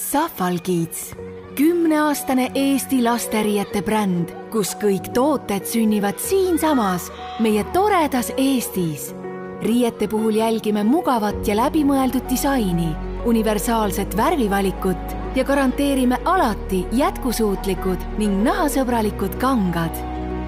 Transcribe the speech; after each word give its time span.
Safal-Kids, 0.00 1.12
kümneaastane 1.56 2.50
Eesti 2.54 3.02
lasteriiete 3.04 3.82
bränd, 3.84 4.28
kus 4.50 4.74
kõik 4.80 5.10
tooted 5.12 5.66
sünnivad 5.68 6.18
siinsamas, 6.24 7.12
meie 7.44 7.64
toredas 7.74 8.32
Eestis. 8.36 9.14
riiete 9.60 10.08
puhul 10.08 10.34
jälgime 10.40 10.84
mugavat 10.84 11.48
ja 11.48 11.56
läbimõeldud 11.56 12.30
disaini, 12.30 12.96
universaalset 13.28 14.16
värvivalikut 14.16 15.16
ja 15.36 15.44
garanteerime 15.44 16.18
alati 16.24 16.86
jätkusuutlikud 16.92 17.98
ning 18.18 18.44
nahasõbralikud 18.44 19.36
kangad. 19.36 19.94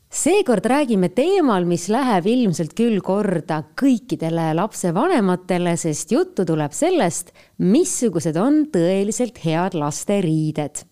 seekord 0.08 0.64
räägime 0.66 1.08
teemal, 1.12 1.66
mis 1.68 1.88
läheb 1.92 2.26
ilmselt 2.30 2.72
küll 2.76 3.00
korda 3.04 3.60
kõikidele 3.78 4.50
lapsevanematele, 4.56 5.76
sest 5.76 6.12
juttu 6.12 6.46
tuleb 6.48 6.72
sellest, 6.72 7.34
missugused 7.60 8.36
on 8.40 8.64
tõeliselt 8.72 9.40
head 9.44 9.76
lasteriided. 9.78 10.84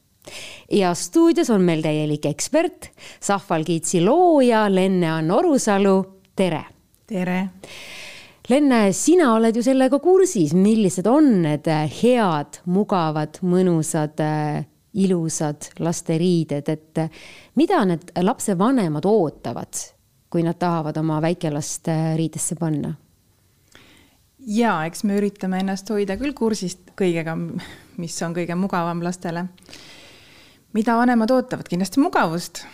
ja 0.70 0.94
stuudios 0.94 1.50
on 1.50 1.62
meil 1.62 1.82
täielik 1.82 2.26
ekspert, 2.26 2.90
Sahval 3.20 3.64
Kiitsi 3.64 4.00
looja 4.02 4.66
Lenne-Ann 4.68 5.30
Orusalu, 5.30 6.04
tere! 6.36 6.64
tere! 7.06 7.48
Lenne, 8.48 8.92
sina 8.92 9.32
oled 9.34 9.56
ju 9.56 9.62
sellega 9.62 9.98
kursis, 9.98 10.52
millised 10.54 11.06
on 11.06 11.42
need 11.42 11.66
head, 11.66 12.60
mugavad, 12.66 13.40
mõnusad 13.42 14.22
ilusad 14.96 15.66
lasteriided, 15.82 16.68
et 16.68 17.00
mida 17.56 17.84
need 17.84 18.12
lapsevanemad 18.22 19.04
ootavad, 19.08 19.80
kui 20.30 20.44
nad 20.44 20.58
tahavad 20.60 20.96
oma 21.00 21.20
väikelast 21.22 21.88
äh, 21.88 22.14
riidesse 22.16 22.56
panna? 22.60 22.94
ja 24.46 24.84
eks 24.86 25.02
me 25.04 25.16
üritame 25.18 25.58
ennast 25.58 25.88
hoida 25.90 26.14
küll 26.20 26.34
kursist 26.36 26.92
kõigega, 26.98 27.34
mis 27.98 28.16
on 28.22 28.34
kõige 28.36 28.54
mugavam 28.54 29.02
lastele. 29.02 29.46
mida 30.72 30.96
vanemad 30.96 31.30
ootavad, 31.30 31.68
kindlasti 31.68 32.00
mugavust. 32.00 32.64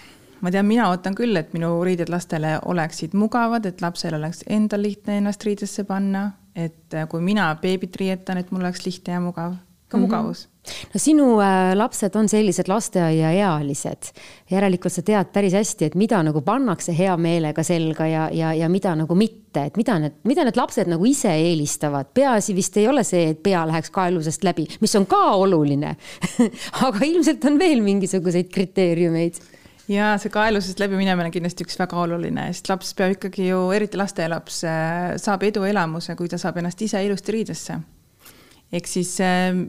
ma 0.40 0.50
tean, 0.50 0.66
mina 0.66 0.90
ootan 0.90 1.14
küll, 1.14 1.36
et 1.36 1.52
minu 1.52 1.84
riided 1.84 2.08
lastele 2.08 2.58
oleksid 2.64 3.14
mugavad, 3.14 3.66
et 3.66 3.80
lapsel 3.80 4.14
oleks 4.14 4.44
endal 4.46 4.82
lihtne 4.82 5.16
ennast 5.16 5.44
riidesse 5.44 5.84
panna, 5.84 6.32
et 6.54 6.94
äh, 6.94 7.08
kui 7.08 7.20
mina 7.20 7.54
beebit 7.62 7.96
riietan, 7.96 8.38
et 8.38 8.50
mul 8.50 8.66
oleks 8.66 8.86
lihtne 8.86 9.14
ja 9.14 9.20
mugav 9.20 9.54
ka 9.92 9.98
mm 9.98 10.04
-hmm. 10.04 10.06
mugavus. 10.06 10.48
no 10.94 11.00
sinu 11.00 11.40
äh, 11.40 11.74
lapsed 11.76 12.16
on 12.16 12.28
sellised 12.28 12.68
lasteaiaealised, 12.68 14.12
järelikult 14.50 14.92
sa 14.92 15.02
tead 15.02 15.32
päris 15.32 15.52
hästi, 15.52 15.84
et 15.84 15.94
mida 15.94 16.22
nagu 16.22 16.40
pannakse 16.40 16.94
hea 16.98 17.16
meelega 17.16 17.62
selga 17.62 18.06
ja, 18.06 18.28
ja, 18.32 18.52
ja 18.54 18.68
mida 18.68 18.94
nagu 18.96 19.14
mitte, 19.14 19.64
et 19.64 19.76
mida 19.76 19.98
need, 19.98 20.12
mida 20.24 20.44
need 20.44 20.56
lapsed 20.56 20.88
nagu 20.88 21.04
ise 21.04 21.34
eelistavad. 21.34 22.06
peaasi 22.14 22.54
vist 22.54 22.76
ei 22.76 22.88
ole 22.88 23.04
see, 23.04 23.28
et 23.30 23.42
pea 23.42 23.66
läheks 23.66 23.90
kaelusest 23.90 24.44
läbi, 24.44 24.68
mis 24.80 24.94
on 24.96 25.06
ka 25.06 25.22
oluline 25.32 25.96
aga 26.88 27.04
ilmselt 27.04 27.44
on 27.44 27.58
veel 27.58 27.82
mingisuguseid 27.82 28.48
kriteeriumeid 28.54 29.42
ja 29.88 30.12
see 30.18 30.30
kaelusest 30.30 30.80
läbiminemine 30.80 31.26
on 31.26 31.34
kindlasti 31.34 31.66
üks 31.66 31.78
väga 31.78 31.98
oluline, 32.04 32.46
sest 32.54 32.70
laps 32.70 32.94
peab 32.94 33.16
ikkagi 33.16 33.48
ju, 33.48 33.64
eriti 33.74 33.98
lastelaps, 33.98 34.62
äh, 34.68 35.16
saab 35.22 35.42
eduelamuse, 35.48 36.16
kui 36.16 36.30
ta 36.30 36.38
saab 36.38 36.62
ennast 36.62 36.86
ise 36.86 37.02
ilusti 37.04 37.34
riidesse 37.34 37.80
ehk 38.72 38.88
siis 38.88 39.14
ähm, 39.24 39.66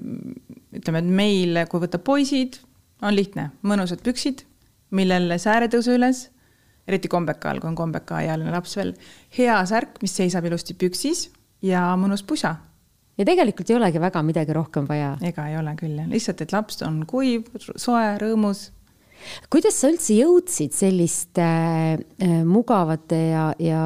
ütleme, 0.74 1.04
et 1.04 1.10
meil, 1.22 1.64
kui 1.70 1.84
võtta 1.84 2.00
poisid, 2.02 2.60
on 3.04 3.16
lihtne, 3.16 3.50
mõnusad 3.68 4.04
püksid, 4.06 4.46
millel 4.96 5.36
sääre 5.42 5.70
tõusu 5.72 5.98
üles, 5.98 6.28
eriti 6.88 7.12
kombeka 7.12 7.52
all, 7.52 7.62
kui 7.64 7.72
on 7.72 7.80
kombekaealine 7.80 8.52
laps 8.54 8.78
veel, 8.80 8.94
hea 9.38 9.58
särk, 9.68 10.00
mis 10.04 10.16
seisab 10.16 10.46
ilusti 10.48 10.76
püksis 10.78 11.28
ja 11.64 11.88
mõnus 12.00 12.24
pusa. 12.28 12.56
ja 13.18 13.26
tegelikult 13.26 13.70
ei 13.70 13.76
olegi 13.78 14.00
väga 14.02 14.24
midagi 14.26 14.54
rohkem 14.54 14.88
vaja. 14.88 15.18
ega 15.22 15.50
ei 15.50 15.58
ole 15.58 15.76
küll, 15.80 16.00
lihtsalt, 16.10 16.42
et 16.42 16.56
laps 16.56 16.82
on 16.82 17.04
kuiv, 17.08 17.52
soe, 17.76 18.16
rõõmus 18.22 18.70
kuidas 19.52 19.78
sa 19.80 19.92
üldse 19.92 20.18
jõudsid 20.18 20.74
selliste 20.76 21.44
äh, 21.44 22.42
mugavate 22.44 23.20
ja, 23.32 23.46
ja 23.60 23.84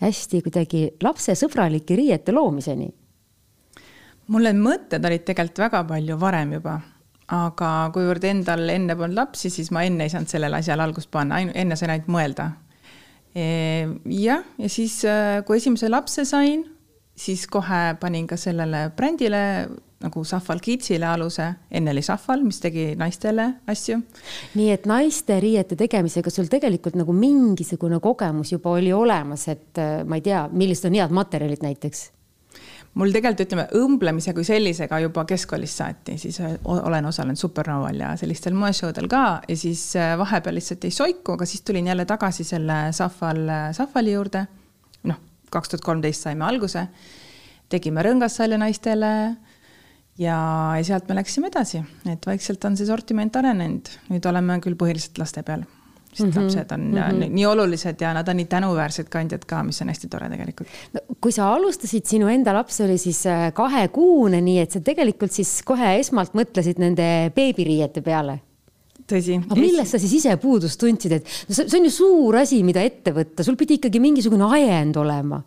hästi 0.00 0.42
kuidagi 0.46 0.86
lapsesõbralike 1.02 1.98
riiete 1.98 2.34
loomiseni? 2.34 2.90
Mul 4.30 4.46
need 4.46 4.62
mõtted 4.62 5.04
olid 5.06 5.26
tegelikult 5.26 5.64
väga 5.66 5.82
palju 5.88 6.16
varem 6.20 6.56
juba, 6.58 6.78
aga 7.34 7.70
kuivõrd 7.94 8.26
endal 8.30 8.64
enne 8.72 8.96
polnud 8.98 9.18
lapsi, 9.18 9.50
siis 9.52 9.70
ma 9.74 9.84
enne 9.86 10.06
ei 10.06 10.12
saanud 10.12 10.30
sellele 10.30 10.60
asjale 10.60 10.86
algust 10.86 11.10
panna, 11.12 11.40
enne 11.40 11.78
sain 11.78 11.94
ainult 11.94 12.10
mõelda. 12.10 12.50
E, 13.30 13.44
jah, 14.10 14.42
ja 14.58 14.70
siis, 14.70 15.00
äh, 15.06 15.40
kui 15.46 15.60
esimese 15.60 15.90
lapse 15.90 16.24
sain, 16.26 16.64
siis 17.14 17.46
kohe 17.50 17.94
panin 18.00 18.26
ka 18.26 18.38
sellele 18.40 18.88
brändile 18.96 19.44
nagu 20.00 20.22
Sahval 20.24 20.62
Kidsile 20.64 21.04
aluse, 21.04 21.44
enne 21.70 21.92
oli 21.92 22.02
Sahval, 22.02 22.40
mis 22.46 22.58
tegi 22.62 22.94
naistele 22.98 23.44
asju. 23.68 23.98
nii 24.56 24.70
et 24.72 24.86
naiste 24.88 25.36
riiete 25.42 25.76
tegemisega 25.76 26.32
sul 26.32 26.48
tegelikult 26.50 26.96
nagu 26.96 27.12
mingisugune 27.12 28.00
kogemus 28.00 28.54
juba 28.54 28.72
oli 28.78 28.94
olemas, 28.96 29.46
et 29.52 29.78
äh, 29.78 30.00
ma 30.06 30.18
ei 30.18 30.24
tea, 30.24 30.46
millised 30.50 30.88
on 30.88 30.98
head 30.98 31.14
materjalid 31.14 31.62
näiteks 31.66 32.08
mul 32.98 33.12
tegelikult 33.14 33.44
ütleme, 33.46 33.66
õmblemise 33.78 34.34
kui 34.34 34.44
sellisega 34.46 34.98
juba 35.04 35.24
keskkoolist 35.28 35.82
saati, 35.82 36.16
siis 36.18 36.40
olen 36.64 37.06
osalenud 37.06 37.38
Supernoval 37.38 38.02
ja 38.02 38.10
sellistel 38.20 38.56
moeshowdel 38.58 39.08
ka 39.10 39.24
ja 39.48 39.56
siis 39.56 39.84
äh, 39.98 40.16
vahepeal 40.18 40.58
lihtsalt 40.58 40.86
jäi 40.86 40.94
soiku, 40.94 41.36
aga 41.38 41.46
siis 41.48 41.62
tulin 41.66 41.90
jälle 41.92 42.06
tagasi 42.08 42.44
selle 42.44 42.82
Sahval, 42.96 43.44
Sahvali 43.76 44.16
juurde. 44.16 44.46
noh, 45.08 45.20
kaks 45.50 45.72
tuhat 45.72 45.86
kolmteist 45.86 46.26
saime 46.26 46.44
alguse, 46.44 46.86
tegime 47.70 48.02
rõngassalja 48.04 48.58
naistele 48.60 49.12
ja, 50.18 50.38
ja 50.76 50.84
sealt 50.84 51.08
me 51.08 51.18
läksime 51.20 51.48
edasi, 51.52 51.84
et 52.10 52.26
vaikselt 52.26 52.64
on 52.64 52.76
see 52.76 52.90
sortiment 52.90 53.36
arenenud, 53.36 53.92
nüüd 54.10 54.26
oleme 54.26 54.58
küll 54.64 54.78
põhiliselt 54.78 55.22
laste 55.22 55.46
peal 55.46 55.64
sest 56.12 56.26
mm 56.26 56.30
-hmm. 56.30 56.42
lapsed 56.42 56.72
on 56.72 56.80
mm 56.80 56.96
-hmm. 56.96 57.30
nii 57.30 57.46
olulised 57.46 58.00
ja 58.00 58.14
nad 58.14 58.28
on 58.28 58.36
nii 58.36 58.44
tänuväärsed 58.44 59.08
kandjad 59.08 59.44
ka, 59.46 59.62
mis 59.62 59.82
on 59.82 59.88
hästi 59.88 60.08
tore 60.08 60.28
tegelikult 60.28 60.68
no,. 60.94 61.00
kui 61.20 61.32
sa 61.32 61.52
alustasid, 61.54 62.04
sinu 62.04 62.28
enda 62.28 62.54
laps 62.54 62.80
oli 62.80 62.98
siis 62.98 63.26
äh, 63.26 63.52
kahekuune, 63.54 64.40
nii 64.40 64.58
et 64.60 64.70
sa 64.70 64.80
tegelikult 64.80 65.32
siis 65.32 65.62
kohe 65.64 65.98
esmalt 65.98 66.34
mõtlesid 66.34 66.78
nende 66.78 67.32
beebiriiete 67.34 68.00
peale 68.00 68.40
tõsi. 69.06 69.38
aga 69.50 69.60
millest 69.60 69.90
sa 69.90 69.98
siis 69.98 70.12
ise 70.12 70.36
puudust 70.36 70.80
tundsid, 70.80 71.12
et 71.12 71.26
see 71.48 71.78
on 71.78 71.84
ju 71.84 71.90
suur 71.90 72.36
asi, 72.36 72.62
mida 72.62 72.82
ette 72.82 73.14
võtta, 73.14 73.44
sul 73.46 73.56
pidi 73.56 73.78
ikkagi 73.80 74.00
mingisugune 74.00 74.50
ajend 74.58 74.96
olema? 74.96 75.42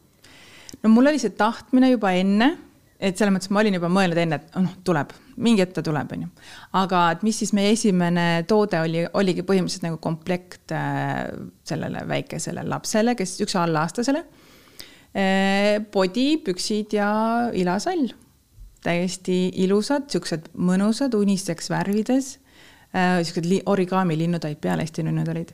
no 0.83 0.89
mul 0.89 1.11
oli 1.11 1.19
see 1.19 1.35
tahtmine 1.37 1.91
juba 1.93 2.11
enne 2.19 2.57
et 3.03 3.19
selles 3.19 3.33
mõttes 3.35 3.51
ma 3.51 3.61
olin 3.61 3.75
juba 3.77 3.89
mõelnud 3.91 4.19
enne, 4.21 4.39
et 4.39 4.55
noh, 4.55 4.75
tuleb, 4.87 5.11
mingi 5.43 5.63
hetk 5.63 5.75
ta 5.75 5.83
tuleb, 5.85 6.11
on 6.15 6.25
ju. 6.25 6.29
aga 6.79 7.03
et 7.15 7.25
mis 7.27 7.39
siis 7.41 7.51
meie 7.55 7.73
esimene 7.75 8.27
toode 8.49 8.79
oli, 8.83 9.03
oligi 9.19 9.43
põhimõtteliselt 9.47 9.87
nagu 9.87 9.99
komplekt 10.03 10.71
äh, 10.75 11.25
sellele 11.67 12.05
väikesele 12.09 12.63
lapsele, 12.67 13.17
kes 13.19 13.35
üks 13.43 13.57
allaaastasele. 13.59 14.23
Äh, 15.13 15.79
podi, 15.93 16.29
püksid 16.45 16.95
ja 16.97 17.09
ilasall. 17.53 18.13
täiesti 18.83 19.47
ilusad, 19.63 20.09
siuksed 20.11 20.49
mõnusad, 20.59 21.13
uniseks 21.15 21.69
värvides. 21.71 22.37
Äh, 22.93 23.23
siuksed 23.25 23.47
origami 23.65 24.17
linnutäid 24.17 24.59
peal, 24.61 24.83
hästi 24.83 25.03
nunnud 25.07 25.31
olid 25.33 25.49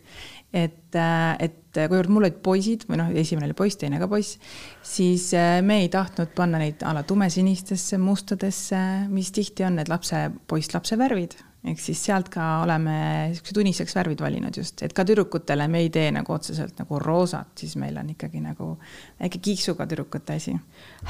et, 0.54 0.96
äh, 0.98 1.36
et 1.40 1.78
kuivõrd 1.78 2.10
mul 2.12 2.26
olid 2.26 2.40
poisid 2.44 2.86
või 2.90 3.00
noh, 3.02 3.12
esimene 3.22 3.50
oli 3.50 3.58
poiss, 3.58 3.78
teine 3.78 4.00
ka 4.02 4.08
poiss, 4.10 4.40
siis 4.86 5.30
äh, 5.38 5.60
me 5.66 5.82
ei 5.84 5.92
tahtnud 5.94 6.34
panna 6.38 6.62
neid 6.62 6.82
a 6.86 6.94
la 6.98 7.04
tumesinistesse, 7.08 8.00
mustadesse, 8.02 8.80
mis 9.14 9.30
tihti 9.36 9.68
on 9.68 9.78
need 9.80 9.92
lapse, 9.92 10.26
poisslapse 10.50 10.98
värvid. 11.00 11.38
ehk 11.60 11.82
siis 11.84 12.00
sealt 12.08 12.30
ka 12.32 12.62
oleme 12.64 12.94
siuksed 13.36 13.58
uniseks 13.60 13.96
värvid 13.98 14.22
valinud 14.24 14.56
just, 14.56 14.80
et 14.82 14.94
ka 14.96 15.04
tüdrukutele 15.04 15.68
me 15.68 15.82
ei 15.84 15.90
tee 15.92 16.08
nagu 16.16 16.32
otseselt 16.34 16.80
nagu 16.80 17.00
roosat, 17.04 17.52
siis 17.60 17.76
meil 17.76 17.98
on 18.00 18.10
ikkagi 18.14 18.40
nagu 18.40 18.78
väike 19.20 19.42
kiiksuga 19.44 19.86
tüdrukute 19.86 20.38
asi. 20.40 20.56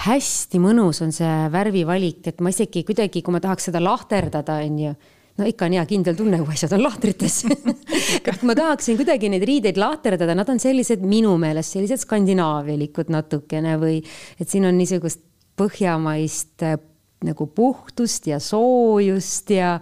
hästi 0.07 0.59
mõnus 0.59 1.03
on 1.05 1.13
see 1.13 1.35
värvivalik, 1.53 2.25
et 2.27 2.41
ma 2.41 2.49
isegi 2.49 2.83
kuidagi, 2.83 3.21
kui 3.21 3.37
ma 3.37 3.39
tahaks 3.39 3.69
seda 3.69 3.79
lahterdada, 3.83 4.57
on 4.65 4.83
ju 4.87 4.95
no 5.39 5.47
ikka 5.47 5.67
on 5.69 5.77
hea 5.77 5.85
kindel 5.89 6.17
tunne, 6.19 6.41
kui 6.43 6.57
asjad 6.57 6.75
on 6.77 6.83
lahtrites 6.83 7.39
et 8.29 8.43
ma 8.47 8.55
tahaksin 8.57 8.99
kuidagi 8.99 9.31
neid 9.31 9.45
riideid 9.47 9.79
lahterdada, 9.79 10.35
nad 10.37 10.49
on 10.51 10.61
sellised 10.61 11.03
minu 11.05 11.35
meelest 11.41 11.77
sellised 11.77 12.03
skandinaavialikud 12.03 13.11
natukene 13.13 13.77
või 13.81 13.99
et 14.39 14.47
siin 14.49 14.67
on 14.69 14.77
niisugust 14.79 15.23
põhjamaist 15.59 16.67
äh, 16.67 16.77
nagu 17.25 17.49
puhtust 17.51 18.29
ja 18.29 18.39
soojust 18.43 19.51
ja 19.55 19.79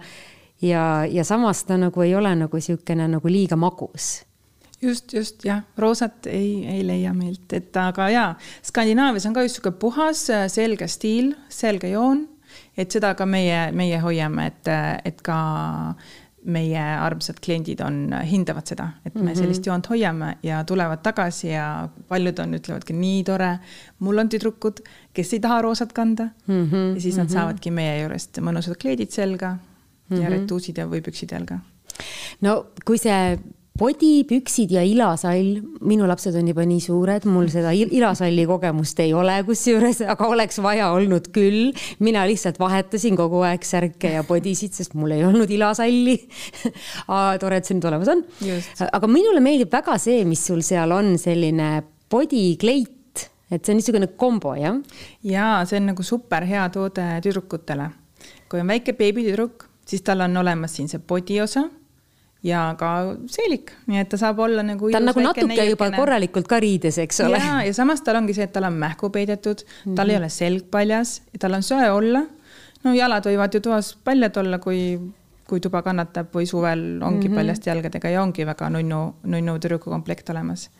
ja, 0.62 1.04
ja 1.06 1.24
samas 1.24 1.64
ta 1.64 1.76
nagu 1.78 2.02
ei 2.02 2.14
ole 2.18 2.32
nagu 2.34 2.58
niisugune 2.58 3.06
nagu 3.08 3.30
liiga 3.30 3.56
magus. 3.56 4.24
Just, 4.82 5.12
just 5.12 5.42
jah, 5.42 5.64
roosat 5.78 6.26
ei, 6.30 6.62
ei 6.70 6.84
leia 6.86 7.10
meilt, 7.14 7.50
et 7.52 7.74
aga 7.76 8.04
jaa, 8.14 8.28
Skandinaavias 8.62 9.26
on 9.26 9.34
ka 9.34 9.42
just 9.42 9.58
sihuke 9.58 9.72
puhas, 9.74 10.20
selge 10.54 10.86
stiil, 10.86 11.32
selge 11.50 11.90
joon 11.90 12.28
et 12.78 12.94
seda 12.94 13.12
ka 13.18 13.26
meie, 13.26 13.68
meie 13.76 13.98
hoiame, 14.02 14.46
et, 14.52 14.70
et 15.04 15.22
ka 15.26 15.38
meie 16.48 16.80
armsad 16.80 17.40
kliendid 17.42 17.80
on, 17.84 18.12
hindavad 18.24 18.68
seda, 18.70 18.88
et 19.04 19.14
me 19.14 19.20
mm 19.20 19.28
-hmm. 19.28 19.38
sellist 19.40 19.66
joont 19.66 19.88
hoiame 19.90 20.36
ja 20.42 20.62
tulevad 20.64 21.02
tagasi 21.02 21.48
ja 21.48 21.88
paljud 22.08 22.38
on, 22.38 22.54
ütlevadki 22.54 22.92
nii 22.92 23.24
tore. 23.24 23.58
mul 23.98 24.18
on 24.18 24.28
tüdrukud, 24.28 24.80
kes 25.12 25.32
ei 25.32 25.40
taha 25.40 25.62
roosat 25.62 25.92
kanda 25.92 26.28
mm 26.46 26.70
-hmm. 26.70 26.94
ja 26.94 27.00
siis 27.00 27.16
nad 27.16 27.24
mm 27.24 27.28
-hmm. 27.28 27.32
saavadki 27.32 27.70
meie 27.70 28.00
juurest 28.00 28.38
mõnusad 28.38 28.76
kleidid 28.80 29.10
selga 29.10 29.50
mm 29.50 29.58
-hmm. 30.16 30.22
ja 30.22 30.30
mhm. 30.30 30.32
retuusid 30.32 30.78
ja, 30.78 30.86
või 30.86 31.00
püksid 31.00 31.32
jalga. 31.32 31.58
no 32.40 32.66
kui 32.84 32.98
see 32.98 33.38
podi, 33.78 34.24
püksid 34.26 34.72
ja 34.74 34.82
ilasall, 34.86 35.60
minu 35.86 36.06
lapsed 36.08 36.34
on 36.38 36.48
juba 36.50 36.64
nii 36.66 36.80
suured, 36.82 37.26
mul 37.30 37.46
seda 37.52 37.70
ilasalli 37.76 38.44
kogemust 38.48 38.98
ei 39.04 39.12
ole 39.16 39.36
kusjuures, 39.46 40.00
aga 40.14 40.28
oleks 40.32 40.58
vaja 40.64 40.90
olnud 40.96 41.30
küll. 41.34 41.70
mina 42.02 42.24
lihtsalt 42.28 42.58
vahetasin 42.58 43.16
kogu 43.18 43.44
aeg 43.46 43.64
särke 43.66 44.12
ja 44.16 44.24
podisid, 44.26 44.74
sest 44.74 44.96
mul 44.98 45.14
ei 45.14 45.24
olnud 45.26 45.50
ilasalli 45.50 46.16
tore, 47.42 47.60
et 47.60 47.68
see 47.68 47.78
nüüd 47.78 47.88
olemas 47.90 48.10
on. 48.14 48.24
aga 48.90 49.10
minule 49.10 49.42
meeldib 49.44 49.72
väga 49.72 49.98
see, 50.02 50.24
mis 50.28 50.42
sul 50.50 50.64
seal 50.66 50.92
on, 50.94 51.14
selline 51.20 51.70
podikleit, 52.10 53.26
et 53.50 53.62
see 53.62 53.74
on 53.74 53.82
niisugune 53.82 54.10
kombo, 54.18 54.56
jah? 54.58 54.78
jaa, 55.22 55.62
see 55.68 55.78
on 55.78 55.92
nagu 55.92 56.06
super 56.06 56.46
hea 56.48 56.66
toode 56.74 57.06
tüdrukutele. 57.24 57.92
kui 58.50 58.58
on 58.58 58.74
väike 58.74 58.96
beebitüdruk, 58.98 59.68
siis 59.86 60.02
tal 60.02 60.26
on 60.26 60.42
olemas 60.42 60.74
siin 60.74 60.90
see 60.90 60.98
podi 60.98 61.38
osa 61.44 61.68
ja 62.46 62.62
ka 62.78 62.90
seelik, 63.30 63.72
nii 63.90 64.02
et 64.02 64.08
ta 64.12 64.18
saab 64.20 64.38
olla 64.44 64.62
nagu. 64.62 64.90
ta 64.92 65.00
on 65.00 65.08
nagu 65.10 65.22
natuke 65.24 65.46
neilkene. 65.46 65.74
juba 65.74 65.90
korralikult 65.96 66.48
ka 66.50 66.60
riides, 66.62 66.98
eks 67.02 67.20
ole. 67.26 67.40
ja, 67.42 67.62
ja 67.66 67.74
samas 67.74 68.02
tal 68.06 68.20
ongi 68.20 68.36
see, 68.36 68.46
et 68.46 68.52
tal 68.54 68.68
on 68.68 68.78
mähku 68.78 69.10
peidetud 69.14 69.64
mm, 69.64 69.70
-hmm. 69.84 69.96
tal 69.96 70.10
ei 70.10 70.16
mhm. 70.16 70.22
ole 70.22 70.28
selg 70.30 70.70
paljas, 70.70 71.22
tal 71.38 71.58
on 71.58 71.62
soe 71.62 71.90
olla. 71.90 72.24
no 72.84 72.94
jalad 72.94 73.26
võivad 73.26 73.54
ju 73.54 73.60
toas 73.60 73.96
paljad 74.04 74.36
olla, 74.36 74.58
kui, 74.58 74.98
kui 75.48 75.60
tuba 75.60 75.82
kannatab 75.82 76.34
või 76.34 76.46
suvel 76.46 77.02
ongi 77.02 77.28
mm 77.28 77.32
-hmm. 77.32 77.34
paljaste 77.34 77.70
jalgadega 77.70 78.08
ja 78.08 78.22
ongi 78.22 78.46
väga 78.46 78.70
nunnu, 78.70 79.14
nunnu 79.24 79.58
tüdrukukomplekt 79.58 80.30
olemas 80.30 80.70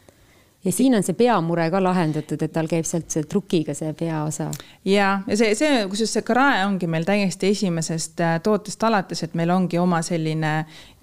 ja 0.69 0.73
siin 0.73 0.95
on 0.95 1.03
see 1.03 1.17
peamure 1.17 1.71
ka 1.73 1.81
lahendatud, 1.83 2.43
et 2.45 2.53
tal 2.53 2.69
käib 2.69 2.85
sealt 2.85 3.09
see 3.13 3.25
trukiga 3.25 3.73
see 3.77 3.93
peaosa. 3.97 4.51
ja, 4.85 5.09
ja 5.27 5.37
see, 5.41 5.55
see, 5.57 5.85
kusjuures 5.89 6.13
see 6.19 6.25
krae 6.27 6.61
ongi 6.67 6.87
meil 6.91 7.07
täiesti 7.09 7.53
esimesest 7.55 8.21
äh, 8.21 8.35
tootest 8.45 8.85
alates, 8.85 9.23
et 9.25 9.37
meil 9.39 9.51
ongi 9.55 9.81
oma 9.81 10.03
selline 10.05 10.53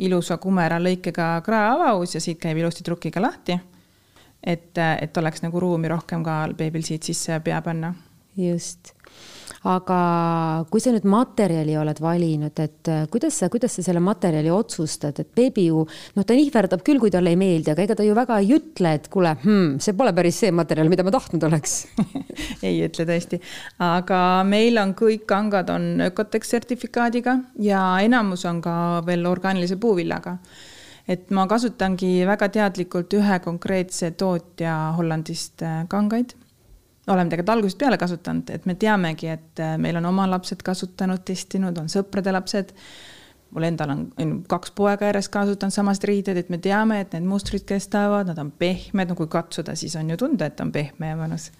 ilusa 0.05 0.37
kumera 0.37 0.77
lõikega 0.81 1.29
kraeavavus 1.45 2.13
ja 2.17 2.21
siit 2.21 2.41
käib 2.43 2.61
ilusti 2.61 2.85
trukiga 2.85 3.23
lahti. 3.25 3.57
et, 4.43 4.77
äh, 4.77 4.97
et 5.01 5.17
oleks 5.17 5.41
nagu 5.41 5.59
ruumi 5.59 5.89
rohkem 5.89 6.23
ka 6.23 6.43
beebil 6.57 6.85
siit 6.85 7.03
sisse 7.03 7.39
pea 7.39 7.61
panna. 7.61 7.95
just 8.37 8.93
aga 9.65 9.99
kui 10.69 10.81
sa 10.83 10.91
nüüd 10.93 11.07
materjali 11.09 11.73
oled 11.79 11.99
valinud, 12.03 12.59
et 12.61 12.89
äh, 12.91 13.05
kuidas 13.11 13.39
sa, 13.41 13.49
kuidas 13.49 13.73
sa 13.77 13.85
selle 13.85 14.01
materjali 14.03 14.51
otsustad, 14.53 15.17
et 15.21 15.31
beebi 15.35 15.67
ju 15.71 15.81
noh, 15.85 16.25
ta 16.27 16.37
ihverdab 16.37 16.83
küll, 16.85 17.01
kui 17.01 17.13
talle 17.13 17.33
ei 17.33 17.39
meeldi, 17.39 17.73
aga 17.73 17.85
ega 17.85 17.97
ta 17.97 18.05
ju 18.05 18.13
väga 18.17 18.37
ei 18.43 18.53
ütle, 18.59 18.93
et 18.99 19.09
kuule 19.13 19.33
hmm,, 19.41 19.79
see 19.81 19.97
pole 19.97 20.13
päris 20.17 20.43
see 20.43 20.53
materjal, 20.55 20.91
mida 20.91 21.05
ma 21.05 21.13
tahtnud 21.15 21.47
oleks. 21.49 21.79
Ei 22.65 22.79
ütle 22.85 23.05
tõesti, 23.07 23.39
aga 23.81 24.19
meil 24.47 24.77
on 24.81 24.93
kõik 24.97 25.25
kangad 25.29 25.69
on 25.73 26.05
Ökotex 26.05 26.49
sertifikaadiga 26.51 27.37
ja 27.63 27.81
enamus 28.03 28.45
on 28.49 28.61
ka 28.63 28.75
veel 29.07 29.25
orgaanilise 29.29 29.79
puuvillaga. 29.81 30.37
Et 31.09 31.29
ma 31.37 31.45
kasutangi 31.49 32.25
väga 32.25 32.49
teadlikult 32.53 33.13
ühe 33.17 33.37
konkreetse 33.43 34.11
tootja 34.17 34.75
Hollandist 34.97 35.61
äh, 35.65 35.83
kangaid 35.89 36.35
oleme 37.07 37.29
tegelikult 37.29 37.53
algusest 37.55 37.81
peale 37.81 37.97
kasutanud, 38.01 38.49
et 38.53 38.65
me 38.65 38.75
teamegi, 38.79 39.29
et 39.29 39.61
äh, 39.61 39.75
meil 39.81 39.99
on 39.99 40.07
oma 40.09 40.25
lapsed 40.29 40.63
kasutanud, 40.65 41.21
testinud, 41.27 41.77
on 41.77 41.91
sõprade 41.91 42.33
lapsed. 42.33 42.73
mul 43.55 43.63
endal 43.63 43.91
on, 43.93 44.01
kaks 44.51 44.73
poega 44.75 45.07
järjest 45.07 45.31
kasutanud 45.31 45.71
samast 45.71 46.03
riided, 46.03 46.37
et 46.37 46.49
me 46.51 46.57
teame, 46.59 46.99
et 46.99 47.13
need 47.15 47.23
mustrid 47.29 47.63
kestavad, 47.63 48.27
nad 48.27 48.39
on 48.41 48.49
pehmed, 48.51 49.07
no 49.07 49.15
kui 49.15 49.29
katsuda, 49.31 49.77
siis 49.79 49.95
on 49.95 50.09
ju 50.09 50.17
tunda, 50.19 50.49
et 50.49 50.59
on 50.59 50.73
pehme 50.75 51.13
ja 51.13 51.19
mõnus. 51.19 51.51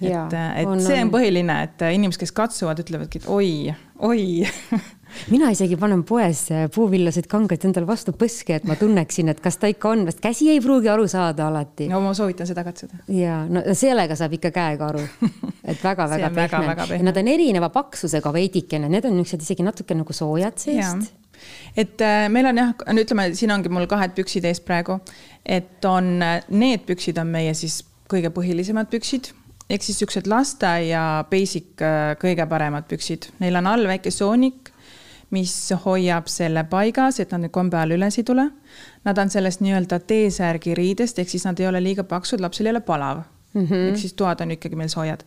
et, 0.00 0.12
äh, 0.12 0.60
et 0.60 0.68
on, 0.68 0.80
see 0.80 1.00
on 1.02 1.10
põhiline, 1.10 1.62
et 1.64 1.82
äh, 1.82 1.96
inimesed, 1.96 2.20
kes 2.20 2.32
katsuvad, 2.32 2.84
ütlevadki, 2.84 3.22
et 3.22 3.30
oi, 3.34 3.74
oi 3.98 4.22
mina 5.32 5.50
isegi 5.52 5.76
panen 5.80 6.02
poes 6.08 6.44
äh, 6.54 6.66
puuvillaseid 6.74 7.28
kangaid 7.30 7.64
endale 7.68 7.88
vastu 7.88 8.14
põske, 8.18 8.58
et 8.58 8.66
ma 8.68 8.76
tunneksin, 8.78 9.30
et 9.32 9.40
kas 9.44 9.58
ta 9.60 9.70
ikka 9.70 9.92
on, 9.94 10.04
sest 10.08 10.22
käsi 10.24 10.50
ei 10.52 10.62
pruugi 10.64 10.90
aru 10.92 11.08
saada 11.10 11.48
alati. 11.48 11.88
no 11.92 12.00
ma 12.04 12.14
soovitan 12.16 12.48
seda 12.48 12.64
katsuda. 12.66 13.02
ja 13.14 13.40
no 13.50 13.62
sellega 13.78 14.16
saab 14.18 14.36
ikka 14.38 14.52
käega 14.54 14.90
aru, 14.92 15.04
et 15.64 15.84
väga-väga 15.84 16.30
pehme. 16.38 16.76
ja 16.96 17.00
nad 17.10 17.22
on 17.22 17.32
erineva 17.34 17.72
paksusega 17.74 18.32
veidikene, 18.34 18.90
need 18.92 19.08
on 19.08 19.16
niisugused 19.18 19.46
isegi 19.46 19.66
natuke 19.66 19.96
nagu 19.98 20.16
soojad 20.16 20.60
seest 20.60 21.12
et 21.78 22.00
äh, 22.02 22.26
meil 22.32 22.50
on 22.50 22.58
jah, 22.58 22.72
no 22.92 23.04
ütleme, 23.04 23.28
siin 23.38 23.52
ongi 23.54 23.70
mul 23.72 23.86
kahed 23.90 24.16
püksid 24.16 24.46
ees 24.48 24.60
praegu, 24.64 24.98
et 25.46 25.84
on, 25.86 26.16
äh, 26.24 26.40
need 26.50 26.86
püksid 26.88 27.20
on 27.22 27.30
meie 27.34 27.54
siis 27.58 27.82
kõige 28.10 28.32
põhilisemad 28.34 28.90
püksid 28.90 29.32
ehk 29.68 29.84
siis 29.84 29.98
siuksed 30.00 30.28
lasteaia 30.30 31.24
basic 31.28 31.82
kõige 32.22 32.46
paremad 32.48 32.86
püksid, 32.88 33.28
neil 33.42 33.58
on 33.60 33.68
all 33.68 33.84
väike 33.90 34.10
soonik 34.14 34.72
mis 35.30 35.54
hoiab 35.84 36.28
selle 36.32 36.64
paigas, 36.70 37.20
et 37.20 37.32
nad 37.32 37.44
nüüd 37.44 37.52
kombe 37.52 37.76
all 37.76 37.96
üles 37.96 38.16
ei 38.18 38.24
tule. 38.24 38.48
Nad 39.04 39.18
on 39.18 39.30
sellest 39.30 39.60
nii-öelda 39.64 40.00
T-särgi 40.08 40.76
riidest, 40.78 41.18
ehk 41.18 41.28
siis 41.28 41.44
nad 41.44 41.60
ei 41.60 41.68
ole 41.68 41.82
liiga 41.84 42.04
paksud, 42.08 42.40
lapsel 42.40 42.70
ei 42.70 42.76
ole 42.76 42.80
palav 42.80 43.26
mm. 43.54 43.66
-hmm. 43.66 43.88
ehk 43.88 43.96
siis 43.96 44.12
toad 44.12 44.40
on 44.40 44.50
ikkagi 44.50 44.76
meil 44.76 44.88
soojad. 44.88 45.20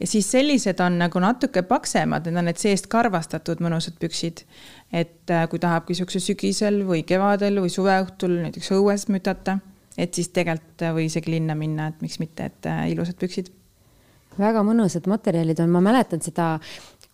ja 0.00 0.06
siis 0.06 0.30
sellised 0.30 0.80
on 0.80 0.98
nagu 0.98 1.18
natuke 1.18 1.62
paksemad, 1.62 2.26
need 2.26 2.36
on 2.36 2.44
need 2.44 2.60
seest 2.60 2.86
karvastatud 2.86 3.60
mõnusad 3.60 3.98
püksid. 4.00 4.44
et 4.92 5.30
äh, 5.30 5.48
kui 5.48 5.58
tahabki 5.58 5.94
siukse 5.94 6.20
sügisel 6.20 6.82
või 6.86 7.02
kevadel 7.02 7.60
või 7.60 7.68
suveõhtul 7.68 8.40
näiteks 8.42 8.70
õues 8.72 9.08
mütata, 9.08 9.58
et 9.98 10.14
siis 10.14 10.28
tegelikult 10.28 10.82
äh, 10.82 10.94
või 10.94 11.06
isegi 11.10 11.30
linna 11.30 11.54
minna, 11.54 11.86
et 11.86 12.02
miks 12.02 12.18
mitte, 12.18 12.44
et 12.44 12.66
äh, 12.66 12.90
ilusad 12.90 13.16
püksid 13.20 13.52
väga 14.38 14.62
mõnusad 14.66 15.06
materjalid 15.08 15.60
on, 15.64 15.70
ma 15.72 15.80
mäletan 15.80 16.20
seda 16.20 16.56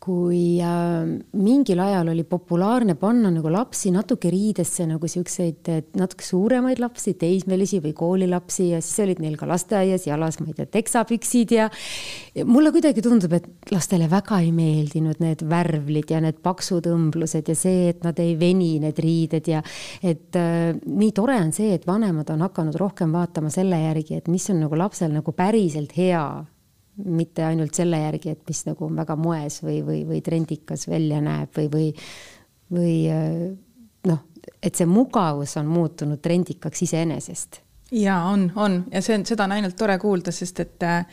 kui 0.03 0.59
äh, 0.59 1.05
mingil 1.39 1.81
ajal 1.83 2.11
oli 2.11 2.25
populaarne 2.27 2.97
panna 2.99 3.31
nagu 3.31 3.51
lapsi 3.53 3.93
natuke 3.95 4.33
riidesse 4.33 4.87
nagu 4.91 5.07
siukseid 5.09 5.69
natuke 5.99 6.27
suuremaid 6.27 6.81
lapsi, 6.83 7.15
teismelisi 7.19 7.79
või 7.85 7.93
koolilapsi 7.95 8.73
ja 8.73 8.81
siis 8.83 9.05
olid 9.05 9.23
neil 9.23 9.37
ka 9.39 9.47
lasteaias 9.47 10.09
jalas, 10.09 10.41
ma 10.41 10.51
ei 10.51 10.57
tea, 10.59 10.67
teksapüksid 10.79 11.55
ja, 11.55 11.69
ja 12.35 12.47
mulle 12.49 12.73
kuidagi 12.75 13.05
tundub, 13.05 13.37
et 13.39 13.47
lastele 13.71 14.09
väga 14.11 14.41
ei 14.43 14.51
meeldinud 14.57 15.23
need 15.23 15.45
värvlid 15.49 16.11
ja 16.11 16.23
need 16.25 16.41
paksud 16.43 16.89
õmblused 16.91 17.53
ja 17.53 17.59
see, 17.59 17.93
et 17.93 18.03
nad 18.07 18.19
ei 18.23 18.35
veni, 18.41 18.75
need 18.83 18.99
riided 19.03 19.53
ja 19.53 19.63
et 20.03 20.39
äh, 20.41 20.73
nii 20.83 21.13
tore 21.15 21.39
on 21.45 21.55
see, 21.55 21.77
et 21.77 21.87
vanemad 21.87 22.33
on 22.35 22.43
hakanud 22.49 22.81
rohkem 22.81 23.15
vaatama 23.15 23.53
selle 23.55 23.79
järgi, 23.85 24.19
et 24.19 24.33
mis 24.33 24.51
on 24.51 24.65
nagu 24.67 24.83
lapsel 24.83 25.15
nagu 25.15 25.37
päriselt 25.37 25.95
hea 25.95 26.27
mitte 26.97 27.45
ainult 27.45 27.75
selle 27.75 27.99
järgi, 28.03 28.35
et 28.35 28.43
mis 28.49 28.65
nagu 28.69 28.87
on 28.87 28.97
väga 28.97 29.17
moes 29.17 29.63
või, 29.65 29.81
või, 29.87 30.03
või 30.09 30.21
trendikas 30.25 30.89
välja 30.89 31.21
näeb 31.25 31.57
või, 31.57 31.69
või, 31.73 31.87
või 32.73 32.97
noh, 34.09 34.25
et 34.63 34.77
see 34.77 34.89
mugavus 34.89 35.57
on 35.61 35.71
muutunud 35.73 36.21
trendikaks 36.23 36.85
iseenesest. 36.89 37.63
ja 37.93 38.19
on, 38.29 38.51
on 38.57 38.85
ja 38.93 39.03
see 39.03 39.17
on, 39.17 39.25
seda 39.27 39.49
on 39.49 39.57
ainult 39.57 39.77
tore 39.77 39.97
kuulda, 39.99 40.33
sest 40.33 40.61
et 40.61 40.85
äh, 40.87 41.07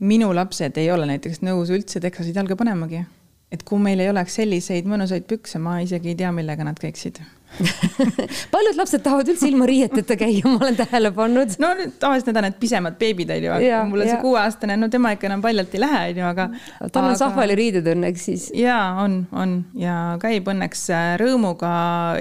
minu 0.00 0.34
lapsed 0.34 0.78
ei 0.80 0.90
ole 0.90 1.06
näiteks 1.10 1.42
nõus 1.44 1.70
üldse 1.70 2.00
teksasid 2.00 2.36
jalga 2.36 2.56
panemagi. 2.56 3.04
Et 3.50 3.62
kui 3.66 3.82
meil 3.82 4.00
ei 4.02 4.10
oleks 4.12 4.38
selliseid 4.38 4.88
mõnusaid 4.88 5.26
pükse, 5.30 5.58
ma 5.62 5.80
isegi 5.84 6.12
ei 6.12 6.18
tea, 6.18 6.30
millega 6.34 6.66
nad 6.66 6.78
käiksid 6.80 7.20
paljud 8.54 8.76
lapsed 8.78 9.02
tahavad 9.02 9.28
üldse 9.32 9.48
ilma 9.50 9.66
riieteta 9.66 10.14
käia, 10.18 10.44
ma 10.46 10.60
olen 10.60 10.76
tähele 10.78 11.10
pannud. 11.14 11.56
no 11.58 11.70
tavaliselt 11.98 12.30
need 12.30 12.38
on 12.38 12.46
need 12.46 12.58
pisemad 12.62 12.98
beebid, 13.00 13.32
onju, 13.34 13.50
aga 13.56 13.80
mul 13.90 14.04
on 14.04 14.10
see 14.10 14.20
kuueaastane, 14.22 14.76
no 14.78 14.88
tema 14.92 15.10
ikka 15.16 15.26
enam 15.26 15.42
paljalt 15.42 15.74
ei 15.74 15.82
lähe, 15.82 16.02
onju, 16.12 16.26
aga. 16.28 16.46
tal 16.86 17.02
on 17.02 17.10
aga... 17.10 17.18
sahvaliriided 17.24 17.90
õnneks 17.94 18.28
siis. 18.30 18.46
ja 18.54 18.78
on, 19.02 19.24
on 19.34 19.56
ja 19.78 19.96
käib 20.22 20.46
õnneks 20.52 20.86
äh, 20.94 21.08
rõõmuga, 21.20 21.72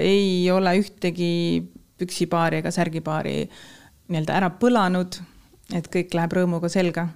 ei 0.01 0.50
ole 0.53 0.74
ühtegi 0.81 1.31
püksipaari 2.00 2.63
ega 2.63 2.74
särgipaari 2.74 3.38
nii-öelda 4.09 4.41
ära 4.41 4.50
põlanud. 4.62 5.21
et 5.77 5.93
kõik 5.93 6.17
läheb 6.17 6.39
rõõmuga 6.39 6.74
selga 6.74 7.09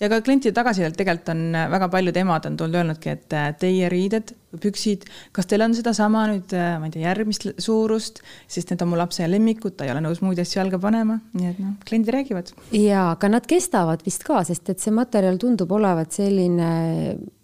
ja 0.00 0.08
ka 0.10 0.20
klientide 0.24 0.54
tagasisidet 0.56 0.96
tegelikult 0.98 1.32
on 1.34 1.42
äh, 1.56 1.66
väga 1.72 1.88
paljud 1.92 2.16
emad 2.22 2.46
on 2.48 2.56
tulnud 2.60 2.80
öelnudki, 2.80 3.16
et 3.16 3.36
äh, 3.36 3.50
teie 3.58 3.90
riided, 3.92 4.32
püksid, 4.62 5.04
kas 5.36 5.48
teil 5.50 5.64
on 5.64 5.76
sedasama 5.76 6.24
nüüd, 6.30 6.54
äh, 6.56 6.74
ma 6.80 6.88
ei 6.88 6.94
tea, 6.94 7.04
järgmist 7.06 7.48
suurust, 7.62 8.22
sest 8.50 8.72
need 8.72 8.84
on 8.84 8.92
mu 8.92 9.00
lapse 9.00 9.26
lemmikud, 9.28 9.76
ta 9.76 9.86
ei 9.86 9.94
ole 9.94 10.02
nõus 10.04 10.22
muid 10.24 10.40
asju 10.42 10.60
jalga 10.60 10.80
panema, 10.82 11.20
nii 11.36 11.52
et 11.52 11.60
noh, 11.62 11.76
kliendid 11.88 12.14
räägivad. 12.16 12.54
ja, 12.78 13.12
aga 13.12 13.32
nad 13.36 13.48
kestavad 13.48 14.04
vist 14.06 14.26
ka, 14.28 14.42
sest 14.48 14.72
et 14.72 14.82
see 14.82 14.94
materjal 14.94 15.40
tundub 15.42 15.72
olevat 15.78 16.12
selline 16.18 16.72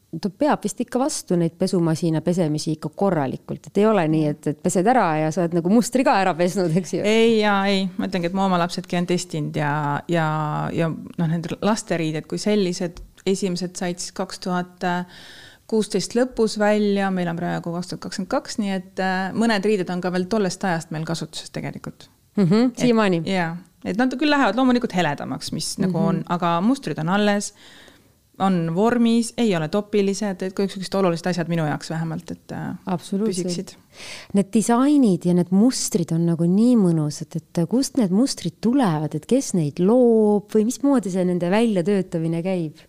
ta 0.09 0.31
peab 0.33 0.63
vist 0.65 0.79
ikka 0.81 1.01
vastu 1.03 1.37
neid 1.37 1.59
pesumasina 1.61 2.23
pesemisi 2.25 2.73
ikka 2.79 2.91
korralikult, 2.97 3.67
et 3.69 3.81
ei 3.81 3.85
ole 3.87 4.07
nii, 4.09 4.29
et, 4.33 4.47
et 4.55 4.61
pesed 4.63 4.87
ära 4.89 5.05
ja 5.21 5.33
sa 5.35 5.43
oled 5.45 5.59
nagu 5.59 5.73
mustri 5.73 6.05
ka 6.07 6.15
ära 6.23 6.33
pesnud, 6.39 6.73
eks 6.81 6.95
ju. 6.97 7.03
ei 7.05 7.35
ja 7.43 7.59
ei, 7.69 7.83
ma 7.99 8.09
ütlengi, 8.09 8.31
et 8.31 8.37
mu 8.37 8.47
oma 8.47 8.61
lapsedki 8.63 8.97
on 9.01 9.09
testinud 9.09 9.59
ja, 9.61 9.73
ja, 10.09 10.29
ja 10.73 10.89
noh, 10.89 11.29
need 11.29 11.51
lasteriided 11.61 12.29
kui 12.31 12.41
sellised, 12.41 13.03
esimesed 13.29 13.77
said 13.77 14.01
siis 14.01 14.17
kaks 14.17 14.41
tuhat 14.47 14.89
kuusteist 15.69 16.17
lõpus 16.17 16.57
välja, 16.61 17.11
meil 17.13 17.29
on 17.29 17.37
praegu 17.37 17.75
kaks 17.75 17.91
tuhat 17.93 18.07
kakskümmend 18.07 18.33
kaks, 18.33 18.57
nii 18.63 18.73
et 18.79 19.03
äh, 19.05 19.19
mõned 19.37 19.69
riided 19.69 19.91
on 19.93 20.01
ka 20.05 20.13
veel 20.15 20.25
tollest 20.33 20.65
ajast 20.65 20.95
meil 20.95 21.05
kasutuses 21.09 21.53
tegelikult 21.53 22.09
mm 22.39 22.47
-hmm,. 22.47 22.71
siiamaani? 22.81 23.21
jaa, 23.29 23.51
et 23.85 24.01
nad 24.01 24.17
küll 24.17 24.33
lähevad 24.33 24.57
loomulikult 24.57 24.97
heledamaks, 24.97 25.53
mis 25.53 25.77
mm 25.77 25.85
-hmm. 25.85 25.87
nagu 25.93 26.07
on, 26.07 26.17
mhm. 26.17 26.33
aga 26.33 26.61
mustrid 26.65 26.99
on 26.99 27.13
alles 27.13 27.53
on 28.39 28.75
vormis, 28.75 29.33
ei 29.37 29.51
ole 29.57 29.69
topilised, 29.73 30.43
et 30.43 30.55
kõik 30.57 30.73
sellised 30.73 30.95
olulised 30.99 31.27
asjad 31.31 31.51
minu 31.51 31.65
jaoks 31.67 31.91
vähemalt, 31.91 32.31
et 32.35 32.55
äh, 32.55 32.99
püsiksid. 33.11 33.75
Need 34.39 34.53
disainid 34.55 35.27
ja 35.27 35.35
need 35.35 35.51
mustrid 35.55 36.13
on 36.15 36.27
nagu 36.29 36.47
nii 36.49 36.77
mõnusad, 36.79 37.35
et 37.41 37.63
kust 37.71 37.99
need 37.99 38.15
mustrid 38.15 38.61
tulevad, 38.65 39.17
et 39.19 39.27
kes 39.29 39.55
neid 39.59 39.83
loob 39.83 40.53
või 40.55 40.69
mismoodi 40.69 41.13
see 41.15 41.27
nende 41.29 41.51
väljatöötamine 41.53 42.45
käib? 42.47 42.87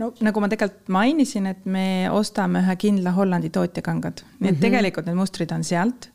no 0.00 0.08
nagu 0.24 0.40
ma 0.40 0.48
tegelikult 0.48 0.88
mainisin, 0.92 1.50
et 1.50 1.66
me 1.68 2.08
ostame 2.12 2.62
ühe 2.64 2.76
kindla 2.80 3.12
Hollandi 3.16 3.52
tootja 3.52 3.84
kangad, 3.84 4.24
nii 4.24 4.38
et 4.38 4.40
mm 4.40 4.56
-hmm. 4.56 4.64
tegelikult 4.64 5.06
need 5.10 5.18
mustrid 5.18 5.52
on 5.52 5.64
sealt. 5.64 6.08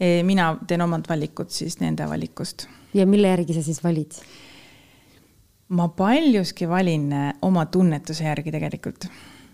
E, 0.00 0.22
mina 0.22 0.56
teen 0.66 0.80
omad 0.82 1.08
valikud 1.08 1.50
siis 1.50 1.80
nende 1.80 2.08
valikust. 2.08 2.66
ja 2.94 3.06
mille 3.06 3.28
järgi 3.28 3.54
sa 3.54 3.62
siis 3.62 3.84
valid? 3.84 4.12
Ma 5.72 5.88
paljuski 5.88 6.68
valin 6.68 7.12
äh, 7.12 7.28
oma 7.42 7.66
tunnetuse 7.66 8.24
järgi 8.24 8.52
tegelikult. 8.52 9.06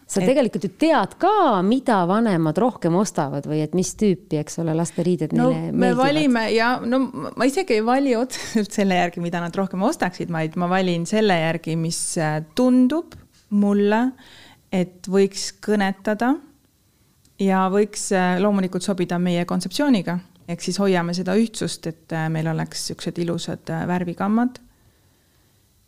sa 0.09 0.23
et... 0.23 0.27
tegelikult 0.27 0.65
ju 0.65 0.71
tead 0.81 1.15
ka, 1.21 1.61
mida 1.63 2.01
vanemad 2.09 2.59
rohkem 2.59 2.97
ostavad 2.99 3.47
või 3.47 3.61
et 3.67 3.77
mis 3.77 3.93
tüüpi, 3.99 4.41
eks 4.41 4.59
ole, 4.63 4.75
lasteriided 4.79 5.35
no, 5.37 5.51
neile 5.53 5.71
meeldivad? 5.73 5.85
me 5.85 5.93
valime 6.01 6.45
ja 6.55 6.73
no 6.83 7.03
ma 7.13 7.49
isegi 7.49 7.79
ei 7.79 7.85
vali 7.87 8.17
otseselt 8.19 8.75
selle 8.75 8.99
järgi, 8.99 9.23
mida 9.25 9.43
nad 9.45 9.55
rohkem 9.57 9.85
ostaksid, 9.87 10.33
vaid 10.35 10.59
ma 10.59 10.71
valin 10.71 11.07
selle 11.09 11.39
järgi, 11.39 11.77
mis 11.79 12.01
äh, 12.23 12.41
tundub 12.59 13.17
mulle, 13.55 14.03
et 14.75 15.07
võiks 15.09 15.53
kõnetada 15.65 16.35
ja 17.41 17.67
võiks 17.73 18.11
äh, 18.17 18.37
loomulikult 18.43 18.85
sobida 18.85 19.21
meie 19.23 19.47
kontseptsiooniga, 19.49 20.19
ehk 20.49 20.65
siis 20.65 20.81
hoiame 20.81 21.15
seda 21.15 21.37
ühtsust, 21.39 21.87
et 21.87 22.17
meil 22.33 22.49
oleks 22.51 22.89
niisugused 22.89 23.21
ilusad 23.23 23.71
värvikammad 23.87 24.65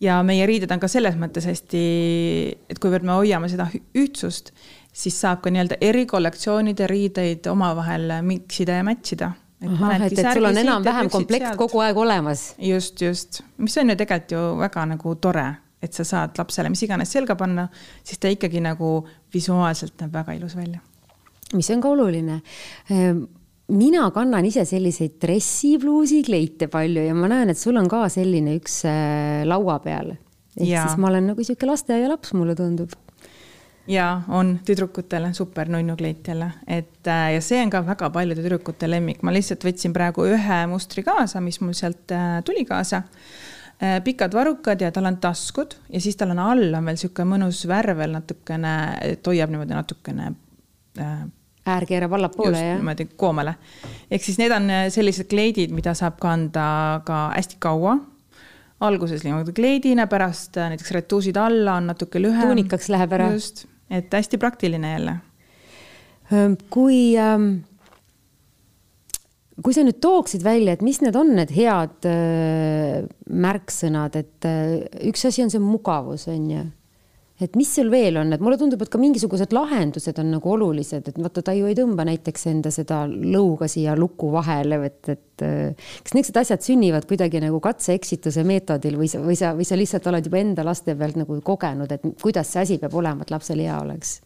ja 0.01 0.21
meie 0.27 0.47
riided 0.49 0.71
on 0.73 0.81
ka 0.83 0.89
selles 0.91 1.17
mõttes 1.21 1.47
hästi, 1.49 1.85
et 2.71 2.81
kuivõrd 2.81 3.07
me 3.07 3.17
hoiame 3.19 3.51
seda 3.53 3.69
ühtsust, 3.99 4.53
siis 4.93 5.17
saab 5.21 5.43
ka 5.45 5.53
nii-öelda 5.53 5.79
erikollektsioonide 5.85 6.89
riideid 6.91 7.47
omavahel 7.51 8.21
mix 8.27 8.63
ida 8.65 8.81
ja 8.81 8.87
match 8.87 9.17
ida. 9.17 9.33
et, 9.61 10.13
et 10.13 10.29
sul 10.33 10.49
on 10.49 10.59
enam-vähem 10.59 11.11
komplekt 11.13 11.51
sealt. 11.51 11.59
kogu 11.61 11.83
aeg 11.85 11.97
olemas. 11.97 12.55
just, 12.59 13.01
just, 13.01 13.43
mis 13.59 13.77
on 13.79 13.93
ju 13.93 13.97
tegelikult 13.97 14.37
ju 14.37 14.45
väga 14.61 14.87
nagu 14.95 15.15
tore, 15.21 15.49
et 15.83 15.93
sa 15.93 16.05
saad 16.05 16.39
lapsele 16.39 16.73
mis 16.73 16.83
iganes 16.83 17.13
selga 17.13 17.37
panna, 17.37 17.69
siis 18.05 18.19
ta 18.19 18.33
ikkagi 18.33 18.61
nagu 18.65 18.95
visuaalselt 19.35 20.01
näeb 20.01 20.17
väga 20.17 20.39
ilus 20.39 20.57
välja. 20.57 20.81
mis 21.53 21.71
on 21.71 21.81
ka 21.81 21.89
oluline 21.89 22.41
mina 23.71 24.07
kannan 24.15 24.47
ise 24.49 24.65
selliseid 24.69 25.19
dressipluusi 25.23 26.23
kleite 26.27 26.69
palju 26.73 27.05
ja 27.07 27.15
ma 27.17 27.29
näen, 27.31 27.53
et 27.53 27.59
sul 27.59 27.79
on 27.81 27.89
ka 27.91 28.05
selline 28.13 28.57
üks 28.59 28.83
äh, 28.89 29.43
laua 29.49 29.79
peal. 29.85 30.15
ehk 30.57 30.67
ja. 30.67 30.87
siis 30.87 30.99
ma 31.01 31.11
olen 31.11 31.31
nagu 31.33 31.45
sihuke 31.47 31.69
lasteaialaps, 31.69 32.35
mulle 32.39 32.57
tundub. 32.59 32.93
ja 33.91 34.09
on 34.29 34.59
tüdrukutele 34.67 35.33
super 35.35 35.71
nunnukleit 35.73 36.29
jälle, 36.29 36.51
et 36.67 37.07
äh, 37.07 37.31
ja 37.37 37.45
see 37.45 37.63
on 37.63 37.71
ka 37.73 37.85
väga 37.87 38.11
paljude 38.11 38.43
tüdrukute 38.43 38.91
lemmik, 38.91 39.23
ma 39.23 39.35
lihtsalt 39.35 39.65
võtsin 39.67 39.95
praegu 39.97 40.27
ühe 40.29 40.61
mustri 40.71 41.07
kaasa, 41.07 41.43
mis 41.45 41.61
mul 41.63 41.77
sealt 41.79 42.15
äh, 42.17 42.41
tuli 42.47 42.67
kaasa 42.69 43.05
pikad 44.05 44.35
varrukad 44.37 44.83
ja 44.85 44.91
tal 44.93 45.07
on 45.09 45.15
taskud 45.17 45.73
ja 45.89 46.01
siis 46.05 46.19
tal 46.21 46.35
on 46.35 46.39
all 46.45 46.75
on 46.77 46.85
veel 46.85 46.99
sihuke 47.01 47.25
mõnus 47.25 47.63
värv 47.65 47.97
veel 47.97 48.13
natukene, 48.13 48.73
et 49.01 49.25
hoiab 49.25 49.49
niimoodi 49.49 49.73
natukene 49.73 50.27
äär 51.71 51.87
keerab 51.89 52.15
allapoole, 52.19 52.59
jah? 52.59 52.79
niimoodi 52.79 53.09
koomale. 53.21 53.57
ehk 54.11 54.25
siis 54.25 54.39
need 54.41 54.55
on 54.55 54.71
äh, 54.71 54.87
sellised 54.93 55.31
kleidid, 55.31 55.75
mida 55.75 55.95
saab 55.99 56.19
kanda 56.23 56.67
ka 57.07 57.23
hästi 57.37 57.61
kaua. 57.63 57.97
alguses 58.81 59.25
niimoodi 59.27 59.55
kleidina, 59.57 60.07
pärast 60.11 60.57
äh, 60.57 60.71
näiteks 60.75 60.95
retuusid 60.99 61.41
alla 61.41 61.79
on 61.81 61.91
natuke 61.93 62.23
lühem. 62.23 62.47
tuunikaks 62.47 62.89
läheb 62.93 63.19
ära. 63.19 63.33
just, 63.37 63.67
et 63.91 64.13
hästi 64.13 64.39
praktiline 64.39 64.93
jälle. 64.93 65.17
kui 66.71 67.19
ähm, 67.19 67.51
kui 69.65 69.77
sa 69.77 69.85
nüüd 69.85 70.01
tooksid 70.03 70.45
välja, 70.45 70.75
et 70.75 70.85
mis 70.85 71.01
need 71.05 71.17
on 71.19 71.35
need 71.37 71.53
head 71.55 72.09
äh, 72.09 73.07
märksõnad, 73.29 74.17
et 74.21 74.49
äh, 74.49 74.77
üks 75.11 75.27
asi 75.29 75.45
on 75.45 75.53
see 75.53 75.63
mugavus, 75.63 76.27
on 76.33 76.47
ju 76.51 76.67
et 77.41 77.57
mis 77.57 77.69
sul 77.75 77.91
veel 77.93 78.19
on, 78.21 78.33
et 78.35 78.43
mulle 78.43 78.59
tundub, 78.61 78.83
et 78.85 78.93
ka 78.93 79.01
mingisugused 79.01 79.55
lahendused 79.57 80.19
on 80.23 80.31
nagu 80.35 80.53
olulised, 80.55 81.11
et 81.11 81.21
vaata, 81.21 81.45
ta 81.47 81.55
ju 81.57 81.69
ei 81.71 81.77
tõmba 81.79 82.07
näiteks 82.09 82.47
enda 82.53 82.73
seda 82.75 83.03
lõuga 83.09 83.69
siia 83.71 83.97
luku 83.99 84.31
vahele, 84.35 84.81
et, 84.91 85.13
et 85.15 85.45
kas 85.45 86.17
niisugused 86.17 86.41
asjad 86.43 86.65
sünnivad 86.67 87.09
kuidagi 87.09 87.41
nagu 87.43 87.61
katse-eksituse 87.65 88.45
meetodil 88.49 88.99
või 89.01 89.09
sa, 89.13 89.23
või 89.25 89.39
sa, 89.41 89.55
või 89.57 89.69
sa 89.69 89.79
lihtsalt 89.81 90.11
oled 90.13 90.29
juba 90.29 90.43
enda 90.43 90.67
laste 90.67 90.97
pealt 90.99 91.21
nagu 91.21 91.41
kogenud, 91.45 91.93
et 91.93 92.11
kuidas 92.23 92.53
see 92.53 92.67
asi 92.67 92.81
peab 92.83 92.97
olema, 93.01 93.25
et 93.25 93.33
lapsel 93.33 93.63
hea 93.65 93.79
oleks? 93.81 94.21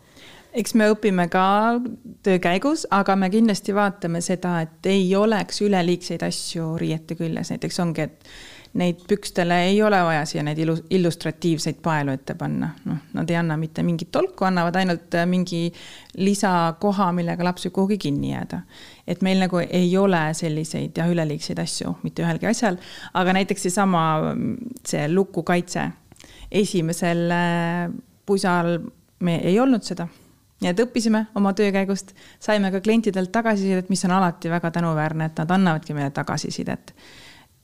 eks 0.55 0.75
me 0.79 0.87
õpime 0.93 1.27
ka 1.33 1.45
töö 2.23 2.39
käigus, 2.43 2.85
aga 2.95 3.17
me 3.19 3.31
kindlasti 3.33 3.75
vaatame 3.75 4.21
seda, 4.25 4.61
et 4.65 4.87
ei 4.91 5.09
oleks 5.19 5.61
üleliigseid 5.67 6.23
asju 6.23 6.75
riiete 6.81 7.17
küljes, 7.19 7.51
näiteks 7.51 7.81
ongi, 7.83 8.07
et 8.07 8.29
neid 8.75 9.05
pükstele 9.09 9.61
ei 9.69 9.77
ole 9.83 9.99
vaja 10.03 10.25
siia 10.27 10.43
neid 10.43 10.59
ilus, 10.59 10.81
illustratiivseid 10.91 11.79
paelu 11.83 12.15
ette 12.17 12.35
panna, 12.39 12.73
noh, 12.89 13.03
nad 13.15 13.31
ei 13.31 13.37
anna 13.39 13.57
mitte 13.59 13.85
mingit 13.87 14.11
tolku, 14.15 14.47
annavad 14.49 14.75
ainult 14.81 15.15
äh, 15.15 15.27
mingi 15.31 15.69
lisakoha, 16.19 17.11
millega 17.15 17.47
laps 17.47 17.69
võib 17.69 17.77
kuhugi 17.79 17.99
kinni 18.07 18.33
jääda. 18.33 18.63
et 19.07 19.23
meil 19.23 19.39
nagu 19.43 19.61
ei 19.63 19.93
ole 19.99 20.23
selliseid 20.35 20.99
jah, 20.99 21.11
üleliigseid 21.11 21.61
asju 21.63 21.95
mitte 22.03 22.25
ühelgi 22.25 22.49
asjal, 22.51 22.79
aga 23.15 23.37
näiteks 23.39 23.69
seesama, 23.69 24.03
see 24.87 25.07
lukukaitse, 25.13 25.89
esimesel 26.51 27.31
äh, 27.31 27.95
pusal 28.27 28.79
me 29.21 29.39
ei 29.45 29.61
olnud 29.61 29.87
seda. 29.87 30.09
nii 30.65 30.73
et 30.73 30.81
õppisime 30.83 31.27
oma 31.39 31.53
töö 31.55 31.71
käigust, 31.75 32.11
saime 32.43 32.73
ka 32.75 32.81
klientidelt 32.83 33.31
tagasisidet, 33.31 33.87
mis 33.93 34.03
on 34.09 34.17
alati 34.19 34.51
väga 34.51 34.73
tänuväärne, 34.75 35.31
et 35.31 35.39
nad 35.45 35.55
annavadki 35.59 35.95
meile 35.95 36.11
tagasisidet 36.11 36.95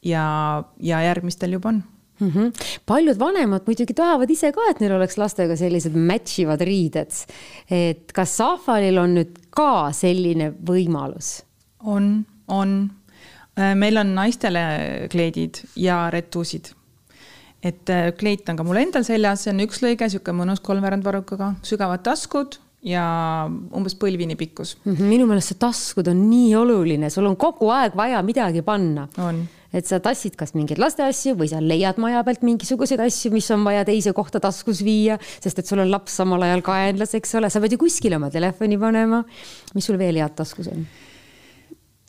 ja, 0.03 0.65
ja 0.81 1.03
järgmistel 1.03 1.53
juba 1.59 1.69
on 1.75 1.83
mm. 2.21 2.31
-hmm. 2.31 2.53
paljud 2.87 3.19
vanemad 3.19 3.67
muidugi 3.67 3.95
tahavad 3.95 4.31
ise 4.31 4.53
ka, 4.53 4.67
et 4.71 4.81
neil 4.81 4.95
oleks 4.97 5.19
lastega 5.19 5.57
sellised 5.57 5.97
match 5.97 6.41
ivad 6.41 6.61
riided. 6.61 7.13
et 7.71 8.13
kas 8.13 8.37
Sahvalil 8.37 8.99
on 8.99 9.15
nüüd 9.19 9.37
ka 9.51 9.93
selline 9.93 10.53
võimalus? 10.67 11.43
on, 11.85 12.27
on. 12.49 12.91
Äh, 13.59 13.75
meil 13.75 13.97
on 13.97 14.15
naistele 14.15 14.61
kleidid 15.11 15.65
ja 15.77 16.11
retuusid. 16.11 16.73
et 17.63 17.91
äh, 17.91 18.13
kleit 18.17 18.49
on 18.49 18.57
ka 18.57 18.65
mul 18.65 18.77
endal 18.77 19.05
seljas, 19.05 19.45
see 19.45 19.55
on 19.55 19.61
üks 19.67 19.83
lõige, 19.85 20.09
sihuke 20.09 20.33
mõnus 20.33 20.61
kolmveerandvarrukaga, 20.65 21.55
sügavad 21.63 22.03
taskud 22.03 22.57
ja 22.83 23.05
umbes 23.77 23.95
põlvini 24.01 24.37
pikkus. 24.41 24.77
Mhm, 24.85 25.09
minu 25.09 25.27
meelest 25.29 25.53
see 25.53 25.61
taskud 25.61 26.09
on 26.09 26.23
nii 26.31 26.55
oluline, 26.57 27.11
sul 27.11 27.27
on 27.29 27.37
kogu 27.37 27.69
aeg 27.69 27.97
vaja 27.97 28.23
midagi 28.23 28.63
panna. 28.63 29.09
on 29.19 29.43
et 29.73 29.87
sa 29.87 30.01
tassid 30.03 30.37
kas 30.39 30.55
mingeid 30.57 30.81
lasteasju 30.83 31.37
või 31.39 31.51
sa 31.51 31.61
leiad 31.63 32.01
maja 32.03 32.23
pealt 32.27 32.43
mingisuguseid 32.47 33.03
asju, 33.05 33.33
mis 33.35 33.51
on 33.55 33.67
vaja 33.67 33.85
teise 33.89 34.15
kohta 34.17 34.43
taskus 34.43 34.85
viia, 34.87 35.19
sest 35.43 35.63
et 35.63 35.71
sul 35.71 35.83
on 35.83 35.93
laps 35.93 36.19
samal 36.21 36.43
ajal 36.47 36.65
kaenlas, 36.67 37.15
eks 37.19 37.39
ole, 37.41 37.53
sa 37.53 37.63
pead 37.63 37.77
ju 37.77 37.85
kuskile 37.85 38.19
oma 38.21 38.33
telefoni 38.33 38.81
panema. 38.81 39.25
mis 39.75 39.87
sul 39.87 39.99
veel 40.01 40.21
head 40.21 40.37
taskus 40.39 40.73
on? 40.73 40.85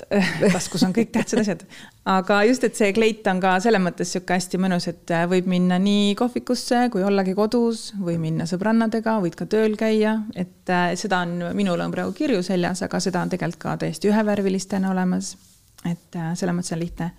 taskus 0.56 0.84
on 0.86 0.94
kõik 0.96 1.12
tähtsad 1.14 1.42
asjad, 1.42 1.64
aga 2.10 2.42
just, 2.48 2.64
et 2.68 2.78
see 2.78 2.92
kleit 2.96 3.28
on 3.32 3.42
ka 3.44 3.54
selles 3.64 3.82
mõttes 3.84 4.12
sihuke 4.14 4.36
hästi 4.36 4.60
mõnus, 4.62 4.88
et 4.92 5.14
äh, 5.14 5.28
võib 5.30 5.48
minna 5.52 5.78
nii 5.82 6.16
kohvikusse 6.20 6.88
kui 6.94 7.06
ollagi 7.06 7.36
kodus 7.38 7.92
või 8.02 8.18
minna 8.22 8.48
sõbrannadega, 8.50 9.20
võid 9.24 9.38
ka 9.40 9.48
tööl 9.52 9.78
käia, 9.80 10.18
et 10.36 10.72
äh, 10.74 10.92
seda 11.00 11.22
on, 11.26 11.52
minul 11.58 11.84
on 11.84 11.94
praegu 11.94 12.16
kirju 12.18 12.42
seljas, 12.46 12.84
aga 12.88 13.04
seda 13.04 13.24
on 13.24 13.34
tegelikult 13.34 13.62
ka 13.62 13.78
täiesti 13.84 14.10
ühevärvilistena 14.12 14.92
olemas. 14.94 15.36
Et 15.86 16.16
äh, 16.16 16.34
selles 16.38 16.56
mõttes 16.56 16.76
on 16.76 16.80
lihtne 16.80 17.12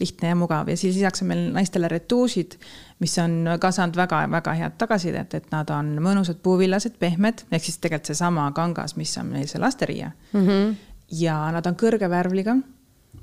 lihtne 0.00 0.32
ja 0.32 0.36
mugav 0.36 0.68
ja 0.68 0.76
siis 0.76 0.96
lisaks 0.96 1.22
on 1.22 1.30
meil 1.30 1.44
naistele 1.54 1.88
retuusid, 1.88 2.56
mis 3.04 3.18
on 3.20 3.54
ka 3.60 3.70
saanud 3.74 3.96
väga-väga 4.00 4.56
head 4.56 4.76
tagasisidet, 4.80 5.36
et 5.36 5.48
nad 5.52 5.70
on 5.74 5.94
mõnusad 6.02 6.40
puuvillased, 6.42 6.96
pehmed, 7.00 7.44
ehk 7.52 7.68
siis 7.68 7.78
tegelikult 7.78 8.12
seesama 8.12 8.48
kangas, 8.56 8.96
mis 8.96 9.12
on 9.20 9.32
meil 9.34 9.48
see 9.50 9.60
lasteriie 9.60 10.10
mm. 10.32 10.46
-hmm. 10.46 10.74
ja 11.20 11.38
nad 11.52 11.66
on 11.66 11.76
kõrge 11.76 12.10
värvliga, 12.10 12.56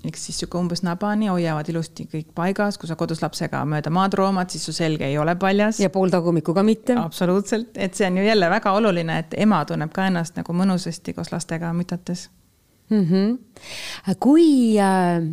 ehk 0.05 0.17
siis 0.21 0.39
sihuke 0.39 0.57
umbes 0.57 0.83
nabani, 0.85 1.31
hoiavad 1.33 1.69
ilusti 1.69 2.07
kõik 2.13 2.33
paigas, 2.35 2.77
kui 2.77 2.87
sa 2.87 2.95
kodus 2.95 3.21
lapsega 3.21 3.65
mööda 3.65 3.89
maad 3.89 4.13
roomad, 4.13 4.49
siis 4.49 4.65
su 4.65 4.73
selg 4.73 5.01
ei 5.01 5.17
ole 5.17 5.35
paljas. 5.35 5.79
ja 5.79 5.89
pooltagumiku 5.89 6.53
ka 6.53 6.63
mitte. 6.63 6.93
absoluutselt, 6.93 7.69
et 7.75 7.93
see 7.93 8.07
on 8.07 8.17
ju 8.17 8.23
jälle 8.23 8.49
väga 8.49 8.71
oluline, 8.71 9.19
et 9.19 9.33
ema 9.37 9.65
tunneb 9.65 9.91
ka 9.91 10.07
ennast 10.07 10.35
nagu 10.35 10.53
mõnusasti 10.53 11.13
koos 11.13 11.31
lastega 11.31 11.73
mütates 11.73 12.29
mm. 12.89 13.03
-hmm. 13.03 14.15
kui 14.19 14.79
äh 14.79 15.27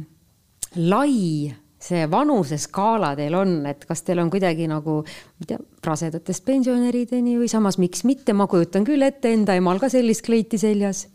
lai 0.76 1.54
see 1.84 2.04
vanuseskaala 2.10 3.12
teil 3.18 3.34
on, 3.36 3.58
et 3.68 3.82
kas 3.84 4.02
teil 4.06 4.22
on 4.22 4.30
kuidagi 4.32 4.66
nagu, 4.70 5.02
ma 5.04 5.44
ei 5.44 5.50
tea, 5.50 5.58
rasedatest 5.84 6.44
pensionärideni 6.46 7.36
või 7.38 7.50
samas 7.52 7.76
miks 7.78 8.06
mitte, 8.08 8.32
ma 8.32 8.46
kujutan 8.48 8.86
küll 8.88 9.04
ette 9.04 9.34
enda 9.36 9.56
emal 9.58 9.82
ka 9.82 9.90
sellist 9.92 10.24
kleiti 10.24 10.60
seljas 10.60 11.06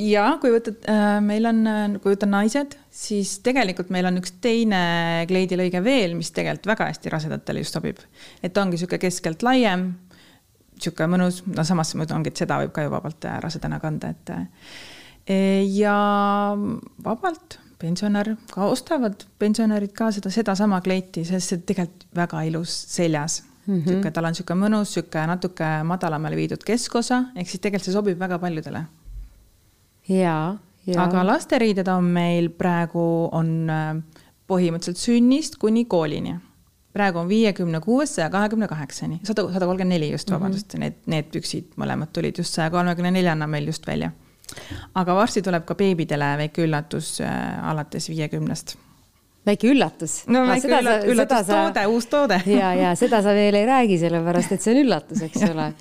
ja 0.00 0.26
kui 0.40 0.52
võtad, 0.54 0.78
äh, 0.88 1.16
meil 1.24 1.48
on, 1.50 1.64
kui 2.00 2.14
võtta 2.14 2.28
naised, 2.30 2.76
siis 2.94 3.34
tegelikult 3.44 3.90
meil 3.92 4.08
on 4.08 4.20
üks 4.22 4.36
teine 4.40 5.26
kleidilõige 5.28 5.82
veel, 5.84 6.14
mis 6.16 6.30
tegelikult 6.36 6.70
väga 6.70 6.86
hästi 6.92 7.12
rasedatele 7.12 7.64
just 7.64 7.76
sobib. 7.76 7.98
et 8.42 8.56
ongi 8.56 8.78
niisugune 8.78 9.02
keskelt 9.02 9.42
laiem, 9.44 9.90
niisugune 10.78 11.10
mõnus, 11.16 11.42
no 11.50 11.66
samas 11.66 11.92
ongi, 11.98 12.30
et 12.30 12.40
seda 12.40 12.62
võib 12.62 12.72
ka 12.72 12.86
ju 12.86 12.94
vabalt 12.94 13.28
äh, 13.28 13.36
rasedana 13.42 13.82
kanda, 13.82 14.14
et. 14.14 14.34
Ja 15.76 15.96
vabalt 17.04 17.58
pensionär, 17.78 18.34
ka 18.52 18.66
ostavad 18.72 19.24
pensionärid 19.38 19.92
ka 19.96 20.10
seda, 20.12 20.32
sedasama 20.34 20.80
kleiti, 20.84 21.24
sest 21.24 21.54
see 21.54 21.60
tegelikult 21.68 22.08
väga 22.16 22.42
ilus 22.48 22.72
seljas 22.94 23.42
mm. 23.42 23.74
-hmm. 23.74 23.84
niisugune, 23.84 24.10
tal 24.10 24.24
on 24.24 24.34
niisugune 24.34 24.64
mõnus, 24.64 24.90
niisugune 24.90 25.26
natuke 25.30 25.68
madalamale 25.84 26.36
viidud 26.36 26.64
keskosa, 26.66 27.24
ehk 27.36 27.48
siis 27.48 27.62
tegelikult 27.62 27.88
see 27.88 27.96
sobib 27.96 28.18
väga 28.18 28.38
paljudele 28.42 28.84
ja, 30.08 30.56
ja. 30.86 31.02
aga 31.02 31.24
lasteriided 31.26 31.88
on 31.88 32.04
meil 32.14 32.50
praegu, 32.56 33.02
on 33.32 33.50
äh, 33.70 33.90
põhimõtteliselt 34.50 35.00
sünnist 35.00 35.58
kuni 35.60 35.84
koolini. 35.84 36.38
praegu 36.92 37.20
on 37.20 37.28
viiekümne 37.28 37.80
kuuest 37.80 38.18
saja 38.18 38.30
kahekümne 38.30 38.66
kaheksani, 38.68 39.20
sada, 39.22 39.44
sada 39.52 39.66
kolmkümmend 39.66 39.94
neli 39.94 40.10
just, 40.10 40.30
mhm. 40.30 40.34
vabandust 40.38 40.74
mm, 40.74 40.76
-hmm. 40.76 40.80
need, 40.80 40.94
need 41.06 41.30
püksid 41.34 41.76
mõlemad 41.76 42.10
tulid 42.12 42.38
just 42.38 42.54
saja 42.54 42.70
kolmekümne 42.70 43.10
neljana 43.10 43.46
meil 43.46 43.66
just 43.66 43.86
välja. 43.86 44.10
Aga 45.00 45.16
varsti 45.18 45.42
tuleb 45.46 45.66
ka 45.68 45.76
beebidele 45.78 46.30
väike 46.44 46.64
üllatus 46.66 47.18
äh, 47.24 47.34
alates 47.70 48.08
viiekümnest 48.12 48.76
väike 49.46 49.70
üllatus. 49.72 50.22
no 50.28 50.44
väike 50.48 50.66
seda, 50.68 50.80
üllatus, 50.80 51.12
üllatustoode, 51.14 51.86
uus 51.90 52.08
toode. 52.12 52.40
ja, 52.60 52.72
ja 52.76 52.94
seda 52.98 53.22
sa 53.24 53.34
veel 53.36 53.60
ei 53.62 53.68
räägi, 53.68 54.00
sellepärast 54.04 54.56
et 54.56 54.64
see 54.64 54.74
on 54.74 54.82
üllatus, 54.84 55.22
eks 55.28 55.46
ole 55.50 55.70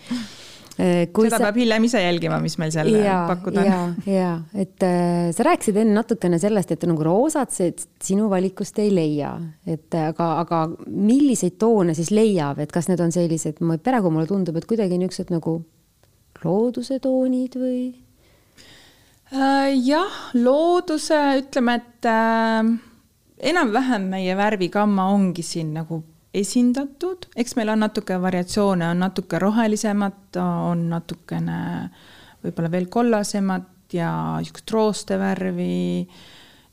Äh, 0.79 1.09
seda 1.11 1.35
sa... 1.35 1.39
peab 1.49 1.57
hiljem 1.59 1.85
ise 1.89 1.99
jälgima, 1.99 2.37
mis 2.39 2.53
meil 2.61 2.69
seal 2.71 2.87
ja, 2.93 3.17
pakkuda 3.27 3.59
on. 3.59 3.67
ja, 3.67 3.79
ja 4.13 4.29
et 4.63 4.83
äh, 4.87 5.27
sa 5.35 5.43
rääkisid 5.49 5.75
enne 5.81 5.97
natukene 5.97 6.39
sellest, 6.39 6.71
et 6.71 6.85
nagu 6.87 7.03
roosad 7.03 7.51
sinu 7.51 8.29
valikust 8.31 8.79
ei 8.79 8.93
leia, 8.95 9.33
et 9.67 9.97
aga, 9.99 10.29
aga 10.45 10.61
milliseid 10.87 11.57
toone 11.59 11.97
siis 11.97 12.13
leiab, 12.15 12.61
et 12.63 12.71
kas 12.71 12.87
need 12.87 13.03
on 13.03 13.11
sellised, 13.11 13.59
praegu 13.83 14.13
mulle 14.13 14.29
tundub, 14.29 14.55
et 14.55 14.69
kuidagi 14.69 15.01
niisugused 15.01 15.35
nagu 15.35 15.57
looduse 16.45 17.01
toonid 17.03 17.59
või? 17.59 17.81
Äh, 19.29 19.75
jah, 19.85 20.15
looduse, 20.33 21.17
ütleme, 21.43 21.75
et 21.77 22.05
äh, 22.09 22.69
enam-vähem 23.51 24.07
meie 24.09 24.37
värvigamma 24.37 25.09
ongi 25.13 25.45
siin 25.45 25.75
nagu 25.77 26.01
esindatud, 26.33 27.27
eks 27.37 27.55
meil 27.57 27.69
on 27.73 27.83
natuke 27.85 28.17
variatsioone, 28.21 28.87
on 28.89 29.03
natuke 29.05 29.39
rohelisemat, 29.41 30.37
on 30.41 30.87
natukene 30.91 31.59
võib-olla 32.43 32.71
veel 32.73 32.87
kollasemat 32.89 33.93
ja 33.93 34.11
niisugust 34.37 34.73
roostevärvi 34.73 36.07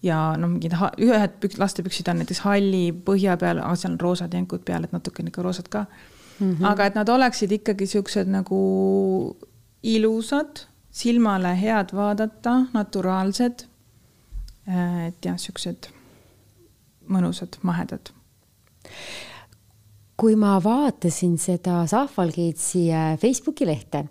ja 0.05 0.19
noh, 0.39 0.51
mingid 0.53 0.77
ühed 0.77 1.39
pük-, 1.41 1.57
lastepüksid 1.61 2.09
on 2.13 2.21
näiteks 2.21 2.43
halli 2.45 2.91
põhja 3.07 3.37
peal, 3.41 3.63
aga 3.65 3.77
seal 3.81 3.95
on 3.95 4.01
roosad 4.01 4.37
jänkud 4.37 4.65
peal, 4.69 4.85
et 4.85 4.95
natukene 4.97 5.33
ikka 5.33 5.45
roosad 5.45 5.69
ka 5.73 5.87
mm. 5.89 6.53
-hmm. 6.53 6.67
aga 6.71 6.87
et 6.87 6.99
nad 7.01 7.09
oleksid 7.09 7.53
ikkagi 7.53 7.87
siuksed 7.87 8.29
nagu 8.29 8.61
ilusad, 9.83 10.67
silmale 10.97 11.53
head 11.61 11.93
vaadata, 11.93 12.59
naturaalsed. 12.73 13.67
et 14.67 15.27
jah, 15.29 15.37
siuksed 15.39 15.91
mõnusad, 17.13 17.61
mahedad 17.63 18.11
kui 20.17 20.37
ma 20.39 20.57
vaatasin 20.63 21.37
seda 21.41 21.83
Zahvalgitsi 21.89 22.89
äh, 22.89 23.13
Facebooki 23.21 23.67
lehte, 23.69 24.07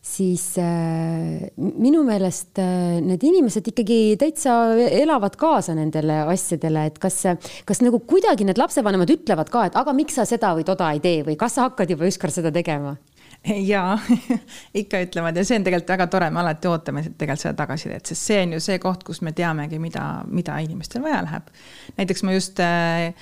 siis 0.00 0.54
äh, 0.60 1.50
minu 1.60 2.00
meelest 2.06 2.58
äh, 2.62 2.96
need 3.04 3.24
inimesed 3.28 3.68
ikkagi 3.72 4.16
täitsa 4.20 4.56
elavad 4.88 5.36
kaasa 5.40 5.76
nendele 5.76 6.22
asjadele, 6.32 6.86
et 6.88 6.98
kas, 7.02 7.20
kas 7.68 7.84
nagu 7.84 8.00
kuidagi 8.08 8.48
need 8.48 8.60
lapsevanemad 8.60 9.12
ütlevad 9.12 9.52
ka, 9.52 9.66
et 9.68 9.76
aga 9.76 9.94
miks 9.96 10.16
sa 10.16 10.24
seda 10.28 10.54
või 10.56 10.64
toda 10.68 10.94
ei 10.94 11.04
tee 11.04 11.20
või 11.28 11.36
kas 11.40 11.58
sa 11.58 11.68
hakkad 11.68 11.92
juba 11.92 12.08
ükskord 12.08 12.34
seda 12.34 12.52
tegema? 12.54 12.96
jaa 13.72 13.98
ikka 14.82 15.02
ütlevad 15.06 15.36
ja 15.36 15.44
see 15.46 15.58
on 15.58 15.66
tegelikult 15.66 15.94
väga 15.94 16.06
tore, 16.12 16.30
me 16.32 16.42
alati 16.42 16.70
ootame 16.70 17.04
tegelikult 17.08 17.44
seda 17.44 17.54
tagasisidet, 17.62 18.10
sest 18.10 18.30
see 18.30 18.40
on 18.44 18.56
ju 18.56 18.64
see 18.64 18.80
koht, 18.82 19.04
kus 19.06 19.22
me 19.26 19.32
teamegi, 19.36 19.80
mida, 19.82 20.06
mida 20.28 20.58
inimestel 20.64 21.04
vaja 21.04 21.22
läheb. 21.26 21.48
näiteks 21.96 22.24
ma 22.26 22.36
just 22.36 22.60
äh, 22.64 23.14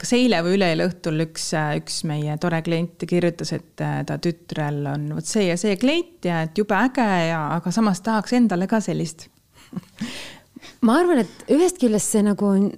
kas 0.00 0.12
eile 0.16 0.40
või 0.44 0.56
üleeile 0.58 0.88
õhtul 0.90 1.22
üks, 1.28 1.50
äh, 1.58 1.76
üks 1.80 2.02
meie 2.08 2.36
tore 2.42 2.62
klient 2.66 3.06
kirjutas, 3.08 3.52
et 3.56 3.84
äh, 3.84 4.00
ta 4.08 4.18
tütrel 4.22 4.82
on 4.90 5.08
vot 5.14 5.28
see 5.28 5.46
ja 5.50 5.58
see 5.60 5.78
kleit 5.80 6.26
ja 6.26 6.42
et 6.46 6.58
jube 6.58 6.76
äge 6.78 7.06
ja, 7.30 7.46
aga 7.58 7.74
samas 7.74 8.02
tahaks 8.06 8.34
endale 8.38 8.66
ka 8.70 8.82
sellist 8.82 9.28
ma 10.86 11.00
arvan, 11.00 11.22
et 11.22 11.50
ühest 11.54 11.78
küljest 11.82 12.16
see 12.16 12.26
nagu 12.26 12.50
on 12.50 12.70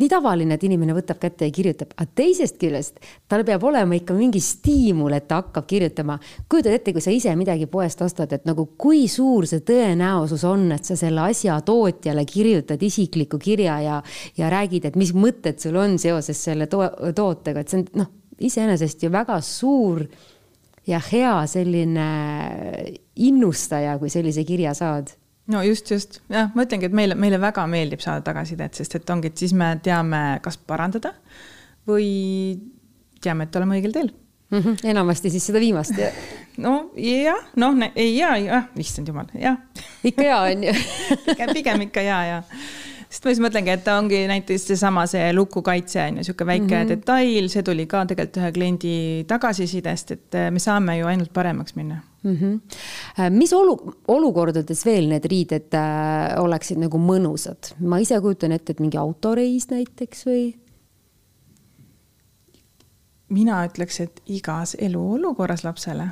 nii 0.00 0.08
tavaline, 0.10 0.56
et 0.56 0.64
inimene 0.66 0.94
võtab 0.96 1.20
kätte 1.22 1.46
ja 1.46 1.54
kirjutab, 1.54 1.92
aga 1.94 2.10
teisest 2.18 2.58
küljest 2.58 2.98
tal 3.30 3.44
peab 3.46 3.62
olema 3.68 3.94
ikka 3.94 4.16
mingi 4.16 4.40
stiimul, 4.42 5.14
et 5.14 5.28
ta 5.30 5.38
hakkab 5.42 5.68
kirjutama. 5.70 6.18
kujutad 6.50 6.74
ette, 6.74 6.92
kui 6.92 7.04
sa 7.04 7.14
ise 7.14 7.34
midagi 7.38 7.68
poest 7.70 8.02
ostad, 8.02 8.32
et 8.34 8.44
nagu 8.48 8.66
kui 8.78 9.06
suur 9.08 9.46
see 9.46 9.62
tõenäosus 9.66 10.44
on, 10.50 10.66
et 10.74 10.84
sa 10.84 10.98
selle 10.98 11.22
asja 11.28 11.60
tootjale 11.62 12.26
kirjutad 12.26 12.82
isikliku 12.82 13.38
kirja 13.38 13.80
ja, 13.84 14.02
ja 14.36 14.50
räägid, 14.50 14.90
et 14.90 14.98
mis 14.98 15.14
mõtted 15.14 15.62
sul 15.62 15.78
on 15.78 15.98
seoses 16.02 16.42
selle 16.42 16.66
to 16.66 16.82
tootega, 17.14 17.62
et 17.62 17.70
see 17.70 17.84
on 17.84 17.90
noh, 18.02 18.12
iseenesest 18.42 19.06
ju 19.06 19.12
väga 19.14 19.38
suur 19.46 20.02
ja 20.90 20.98
hea 21.12 21.36
selline 21.46 22.08
innustaja, 23.14 23.94
kui 23.98 24.10
sellise 24.10 24.42
kirja 24.44 24.74
saad 24.74 25.14
no 25.52 25.62
just, 25.62 25.90
just 25.90 26.20
jah, 26.32 26.50
ma 26.54 26.64
ütlengi, 26.64 26.88
et 26.88 26.96
meile, 26.96 27.16
meile 27.18 27.40
väga 27.42 27.66
meeldib 27.70 28.02
saada 28.04 28.24
tagasisidet, 28.24 28.76
sest 28.78 28.98
et 29.00 29.10
ongi, 29.10 29.32
et 29.32 29.44
siis 29.44 29.54
me 29.56 29.74
teame, 29.84 30.22
kas 30.44 30.56
parandada 30.56 31.14
või 31.88 32.08
teame, 33.24 33.48
et 33.48 33.58
oleme 33.60 33.78
õigel 33.78 33.92
teel 33.92 34.10
mm. 34.50 34.58
-hmm. 34.60 34.88
enamasti 34.94 35.30
siis 35.30 35.46
seda 35.46 35.60
viimast 35.60 35.98
ja. 35.98 36.10
no 36.56 36.90
jah, 36.96 37.44
noh, 37.56 37.76
ei 37.94 38.16
ja, 38.16 38.36
jah, 38.40 38.70
issand 38.80 39.08
jumal, 39.08 39.28
jah. 39.34 39.60
ikka 40.04 40.24
ja 40.24 40.40
on 40.40 40.64
ju 40.64 40.74
pigem, 41.26 41.54
pigem 41.54 41.86
ikka 41.88 42.00
ja, 42.00 42.24
ja 42.24 42.42
sest 43.08 43.24
ma 43.24 43.34
siis 43.34 43.44
mõtlengi, 43.44 43.70
et 43.70 43.84
ta 43.84 43.98
ongi 44.00 44.24
näiteks 44.26 44.66
seesama 44.72 45.04
see 45.10 45.28
lukukaitse 45.36 46.00
on 46.08 46.18
ju 46.18 46.24
sihuke 46.24 46.46
väike 46.46 46.64
mm 46.64 46.80
-hmm. 46.80 46.88
detail, 46.88 47.48
see 47.48 47.62
tuli 47.62 47.86
ka 47.86 48.06
tegelikult 48.06 48.42
ühe 48.42 48.52
kliendi 48.52 48.96
tagasisidest, 49.28 50.10
et 50.10 50.40
me 50.50 50.58
saame 50.58 50.98
ju 50.98 51.06
ainult 51.06 51.32
paremaks 51.32 51.76
minna 51.76 52.00
mm. 52.24 52.36
-hmm. 52.36 53.30
mis 53.30 53.52
olu-, 53.52 53.94
olukordades 54.08 54.84
veel 54.86 55.08
need 55.08 55.24
riided 55.30 55.74
äh, 55.74 56.34
oleksid 56.42 56.80
nagu 56.82 56.98
mõnusad? 56.98 57.74
ma 57.78 58.00
ise 58.02 58.20
kujutan 58.20 58.52
ette, 58.52 58.72
et 58.72 58.80
mingi 58.80 58.98
autoreis 58.98 59.68
näiteks 59.70 60.26
või? 60.26 60.44
mina 63.28 63.64
ütleks, 63.66 64.00
et 64.00 64.20
igas 64.26 64.76
eluolukorras 64.78 65.64
lapsele, 65.64 66.08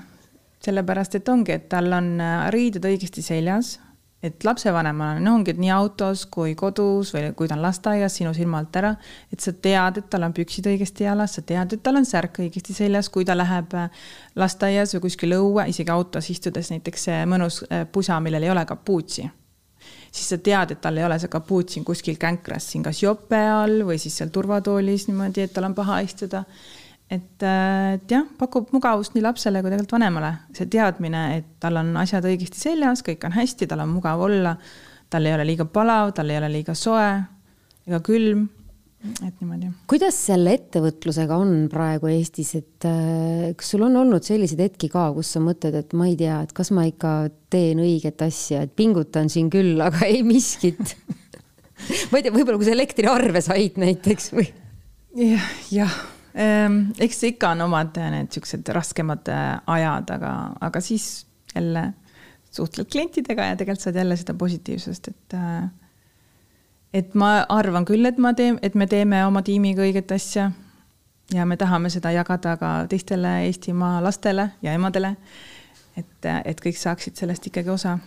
sellepärast 0.64 1.14
et 1.14 1.28
ongi, 1.28 1.52
et 1.52 1.68
tal 1.68 1.92
on 1.92 2.20
äh, 2.20 2.50
riided 2.54 2.84
õigesti 2.84 3.22
seljas 3.22 3.78
et 4.22 4.44
lapsevanemana, 4.44 5.18
no 5.20 5.34
ongi, 5.34 5.50
et 5.50 5.58
nii 5.58 5.70
autos 5.74 6.24
kui 6.30 6.54
kodus 6.58 7.10
või 7.14 7.32
kui 7.36 7.48
ta 7.50 7.56
on 7.56 7.64
lasteaias 7.64 8.20
sinu 8.20 8.30
silma 8.36 8.60
alt 8.62 8.76
ära, 8.78 8.92
et 9.34 9.42
sa 9.42 9.50
tead, 9.52 9.98
et 9.98 10.08
tal 10.10 10.26
on 10.28 10.34
püksid 10.36 10.68
õigesti 10.70 11.08
jalas, 11.08 11.34
sa 11.38 11.42
tead, 11.46 11.74
et 11.74 11.82
tal 11.82 11.98
on 11.98 12.06
särk 12.06 12.38
õigesti 12.44 12.76
seljas, 12.76 13.10
kui 13.10 13.26
ta 13.26 13.34
läheb 13.34 13.74
äh, 13.78 14.04
lasteaias 14.38 14.94
või 14.94 15.08
kuskil 15.08 15.34
õue, 15.40 15.66
isegi 15.72 15.90
autos 15.90 16.30
istudes 16.30 16.70
näiteks 16.70 17.08
see 17.08 17.22
mõnus 17.26 17.64
äh, 17.66 17.82
pusa, 17.90 18.20
millel 18.22 18.46
ei 18.46 18.54
ole 18.54 18.64
kapuutsi. 18.68 19.26
siis 20.12 20.28
sa 20.28 20.38
tead, 20.38 20.70
et 20.70 20.80
tal 20.80 20.98
ei 20.98 21.04
ole 21.04 21.18
see 21.18 21.28
kapuut 21.32 21.68
siin 21.68 21.84
kuskil 21.84 22.16
känkras 22.20 22.70
siin 22.70 22.82
kas 22.82 23.02
jope 23.02 23.42
all 23.50 23.82
või 23.88 23.98
siis 23.98 24.16
seal 24.16 24.30
turvatoolis 24.30 25.08
niimoodi, 25.08 25.48
et 25.48 25.52
tal 25.52 25.64
on 25.64 25.74
paha 25.74 25.98
istuda 26.06 26.44
et, 27.12 27.44
et 27.44 28.14
jah, 28.14 28.24
pakub 28.38 28.72
mugavust 28.74 29.16
nii 29.16 29.24
lapsele 29.24 29.62
kui 29.62 29.72
tegelikult 29.72 29.96
vanemale, 29.98 30.32
see 30.56 30.70
teadmine, 30.72 31.26
et 31.38 31.52
tal 31.62 31.80
on 31.82 31.92
asjad 32.00 32.26
õigesti 32.28 32.60
seljas, 32.60 33.04
kõik 33.06 33.26
on 33.28 33.36
hästi, 33.36 33.68
tal 33.70 33.84
on 33.84 33.92
mugav 33.96 34.22
olla, 34.28 34.56
tal 35.12 35.28
ei 35.28 35.36
ole 35.36 35.46
liiga 35.52 35.68
palav, 35.68 36.14
tal 36.16 36.32
ei 36.32 36.40
ole 36.40 36.50
liiga 36.52 36.76
soe 36.78 37.06
ega 37.88 37.98
külm, 38.06 38.46
et 39.26 39.40
niimoodi. 39.42 39.72
kuidas 39.90 40.16
selle 40.28 40.54
ettevõtlusega 40.56 41.36
on 41.42 41.66
praegu 41.72 42.08
Eestis, 42.12 42.54
et 42.60 42.86
äh, 42.88 43.50
kas 43.58 43.74
sul 43.74 43.84
on 43.88 43.98
olnud 44.04 44.24
selliseid 44.24 44.62
hetki 44.62 44.88
ka, 44.92 45.08
kus 45.16 45.34
sa 45.34 45.42
mõtled, 45.42 45.76
et 45.82 45.92
ma 45.98 46.08
ei 46.08 46.16
tea, 46.20 46.38
et 46.46 46.54
kas 46.56 46.70
ma 46.74 46.86
ikka 46.88 47.16
teen 47.52 47.82
õiget 47.82 48.24
asja, 48.24 48.64
et 48.64 48.74
pingutan 48.78 49.28
siin 49.32 49.50
küll, 49.52 49.74
aga 49.82 50.06
ei 50.08 50.22
miskit 50.26 50.96
ma 52.10 52.20
ei 52.20 52.24
tea, 52.24 52.32
võib-olla 52.32 52.56
kui 52.56 52.70
sa 52.70 52.76
elektriarve 52.78 53.44
said 53.44 53.78
näiteks 53.82 54.32
või 54.38 54.48
ja,? 54.48 55.34
jah, 55.34 55.54
jah 55.74 56.02
eks 56.34 57.22
ikka 57.28 57.52
on 57.52 57.66
omad 57.66 57.96
äh, 58.00 58.10
need 58.14 58.32
siuksed 58.32 58.68
raskemad 58.72 59.28
äh, 59.28 59.60
ajad, 59.66 60.10
aga, 60.14 60.32
aga 60.60 60.80
siis 60.80 61.26
jälle 61.54 61.92
suhtled 62.50 62.88
klientidega 62.92 63.44
ja 63.44 63.56
tegelikult 63.56 63.84
saad 63.84 63.96
jälle 63.96 64.16
seda 64.16 64.34
positiivsust, 64.34 65.08
et 65.08 65.34
äh, 65.34 65.68
et 66.94 67.14
ma 67.14 67.46
arvan 67.48 67.84
küll, 67.88 68.04
et 68.08 68.18
ma 68.18 68.34
teen, 68.36 68.58
et 68.62 68.74
me 68.74 68.86
teeme 68.86 69.24
oma 69.26 69.42
tiimiga 69.42 69.82
õiget 69.82 70.12
asja. 70.12 70.50
ja 71.32 71.46
me 71.46 71.56
tahame 71.56 71.90
seda 71.90 72.10
jagada 72.12 72.56
ka 72.56 72.72
teistele 72.88 73.44
Eestimaa 73.46 74.02
lastele 74.04 74.50
ja 74.62 74.72
emadele. 74.72 75.16
et, 75.96 76.26
et 76.44 76.60
kõik 76.60 76.76
saaksid 76.76 77.16
sellest 77.16 77.46
ikkagi 77.46 77.68
osa 77.68 77.98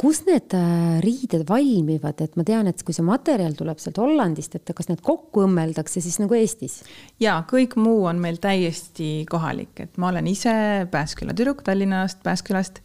kus 0.00 0.22
need 0.24 0.54
äh, 0.56 0.98
riided 1.04 1.44
valmivad, 1.48 2.22
et 2.24 2.36
ma 2.38 2.44
tean, 2.46 2.70
et 2.70 2.82
kui 2.86 2.96
see 2.96 3.04
materjal 3.04 3.52
tuleb 3.58 3.80
sealt 3.82 4.00
Hollandist, 4.00 4.56
et 4.56 4.72
kas 4.76 4.88
need 4.88 5.02
kokku 5.04 5.44
õmmeldakse 5.44 6.00
siis 6.00 6.16
nagu 6.22 6.36
Eestis? 6.38 6.80
ja 7.20 7.42
kõik 7.50 7.76
muu 7.80 8.06
on 8.08 8.20
meil 8.22 8.40
täiesti 8.40 9.26
kohalik, 9.30 9.74
et 9.84 10.00
ma 10.00 10.08
olen 10.08 10.30
ise 10.30 10.54
Pääsküla 10.90 11.36
tüdruk 11.36 11.60
Tallinnast, 11.66 12.22
Pääskülast 12.24 12.80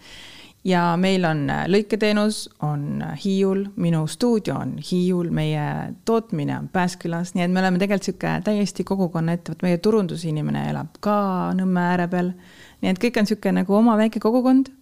ja 0.68 0.84
meil 1.00 1.24
on 1.30 1.48
äh, 1.54 1.64
lõiketeenus, 1.72 2.50
on 2.68 3.02
äh, 3.06 3.16
Hiiul, 3.24 3.68
minu 3.80 4.04
stuudio 4.12 4.60
on 4.60 4.76
Hiiul, 4.84 5.32
meie 5.32 5.96
tootmine 6.06 6.60
on 6.60 6.70
Pääskülas, 6.74 7.32
nii 7.38 7.48
et 7.48 7.54
me 7.54 7.64
oleme 7.64 7.80
tegelikult 7.80 8.12
niisugune 8.12 8.48
täiesti 8.50 8.84
kogukonna 8.84 9.40
ettevõte, 9.40 9.70
meie 9.70 9.80
turundusinimene 9.80 10.68
elab 10.74 11.00
ka 11.06 11.20
Nõmme 11.56 11.92
ääre 11.94 12.12
peal. 12.12 12.36
nii 12.84 12.92
et 12.92 13.06
kõik 13.08 13.22
on 13.22 13.30
niisugune 13.30 13.62
nagu 13.64 13.80
oma 13.80 13.96
väike 14.04 14.20
kogukond 14.20 14.76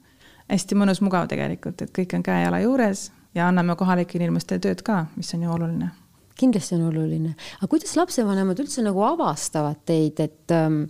hästi 0.54 0.78
mõnus, 0.78 1.02
mugav 1.04 1.28
tegelikult, 1.32 1.82
et 1.84 1.92
kõik 1.96 2.16
on 2.18 2.24
käe-jala 2.26 2.62
juures 2.64 3.10
ja 3.36 3.50
anname 3.50 3.76
kohalikele 3.80 4.28
inimestele 4.28 4.62
tööd 4.64 4.84
ka, 4.86 5.06
mis 5.18 5.34
on 5.36 5.46
ju 5.46 5.54
oluline. 5.54 5.92
kindlasti 6.40 6.76
on 6.76 6.88
oluline, 6.90 7.36
aga 7.60 7.70
kuidas 7.70 7.94
lapsevanemad 7.98 8.60
üldse 8.60 8.82
nagu 8.82 9.04
avastavad 9.06 9.84
teid, 9.86 10.20
et 10.20 10.54
ähm, 10.56 10.86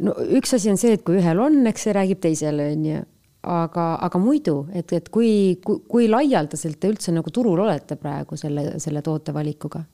no 0.00 0.14
üks 0.38 0.54
asi 0.56 0.70
on 0.72 0.80
see, 0.80 0.94
et 0.96 1.04
kui 1.04 1.20
ühel 1.20 1.40
on, 1.44 1.60
eks 1.68 1.84
see 1.86 1.94
räägib 1.96 2.22
teisele, 2.24 2.70
on 2.72 2.86
ju 2.88 3.02
aga, 3.48 3.84
aga 4.06 4.20
muidu, 4.20 4.56
et, 4.76 4.92
et 4.96 5.08
kui, 5.14 5.58
kui, 5.64 5.82
kui 5.88 6.08
laialdaselt 6.10 6.80
te 6.80 6.90
üldse 6.90 7.14
nagu 7.14 7.30
turul 7.34 7.60
olete 7.64 7.96
praegu 8.00 8.36
selle, 8.40 8.78
selle 8.82 9.02
tootevalikuga? 9.04 9.84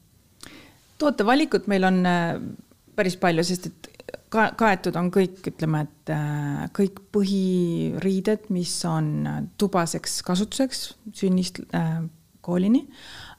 tootevalikut 0.99 1.67
meil 1.69 1.85
on 1.85 1.99
äh, 2.07 2.39
päris 2.97 3.19
palju, 3.21 3.43
sest 3.45 3.67
et 3.69 3.94
ka 4.33 4.49
kaetud 4.59 4.97
on 4.99 5.11
kõik, 5.15 5.41
ütleme, 5.51 5.85
et 5.87 6.13
äh, 6.15 6.65
kõik 6.77 7.01
põhiriided, 7.15 8.49
mis 8.55 8.73
on 8.89 9.29
tubaseks 9.61 10.21
kasutuseks 10.27 10.85
sünnist 11.15 11.63
äh, 11.75 12.03
koolini. 12.45 12.85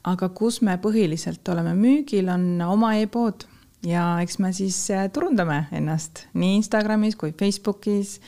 aga 0.05 0.29
kus 0.37 0.61
me 0.61 0.77
põhiliselt 0.77 1.47
oleme 1.49 1.73
müügil, 1.77 2.29
on 2.29 2.61
oma 2.61 2.95
e-pood 3.01 3.47
ja 3.85 4.19
eks 4.21 4.39
me 4.39 4.51
siis 4.53 4.77
äh, 4.93 5.07
turundame 5.13 5.65
ennast 5.75 6.27
nii 6.33 6.59
Instagramis 6.61 7.17
kui 7.19 7.33
Facebookis. 7.37 8.19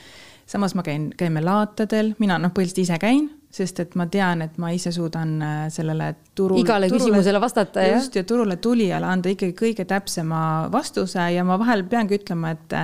samas 0.46 0.76
ma 0.76 0.84
käin, 0.84 1.12
käime 1.18 1.42
laatadel, 1.42 2.16
mina 2.20 2.38
noh, 2.42 2.54
põhiliselt 2.56 2.86
ise 2.86 3.00
käin 3.02 3.30
sest 3.54 3.80
et 3.80 3.94
ma 3.96 4.06
tean, 4.12 4.42
et 4.44 4.58
ma 4.60 4.70
ise 4.76 4.92
suudan 4.92 5.30
äh, 5.42 5.60
sellele 5.74 6.10
turul. 6.36 6.60
igale 6.60 6.90
turule, 6.90 7.00
küsimusele 7.00 7.40
vastata, 7.42 7.86
jah? 7.86 7.96
just, 7.98 8.18
ja 8.20 8.26
turule 8.28 8.58
tulijale 8.62 9.08
anda 9.08 9.32
ikkagi 9.32 9.56
kõige 9.58 9.86
täpsema 9.88 10.42
vastuse 10.72 11.30
ja 11.34 11.46
ma 11.48 11.56
vahel 11.60 11.86
peangi 11.88 12.20
ütlema, 12.20 12.52
et, 12.58 12.76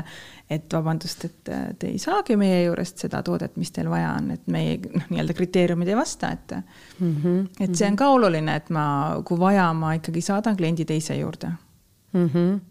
et 0.55 0.77
vabandust, 0.77 1.27
et 1.27 1.53
te 1.79 1.91
ei 1.91 1.99
saagi 2.01 2.37
meie 2.39 2.63
juurest 2.63 3.05
seda 3.05 3.21
toodet, 3.25 3.57
mis 3.59 3.73
teil 3.75 3.91
vaja 3.91 4.15
on, 4.15 4.33
et 4.37 4.51
meie 4.51 4.79
noh, 4.85 5.07
nii-öelda 5.11 5.37
kriteeriumid 5.37 5.91
ei 5.91 5.99
vasta, 5.99 6.31
et 6.31 6.55
mm. 6.55 7.15
-hmm, 7.15 7.47
et 7.67 7.75
see 7.75 7.89
on 7.91 7.99
ka 7.99 8.09
oluline, 8.15 8.59
et 8.63 8.71
ma, 8.73 8.85
kui 9.27 9.39
vaja, 9.39 9.67
ma 9.77 9.93
ikkagi 9.99 10.23
saadan 10.23 10.57
kliendi 10.57 10.87
teise 10.89 11.19
juurde 11.19 11.51
mm. 12.13 12.29
-hmm 12.29 12.61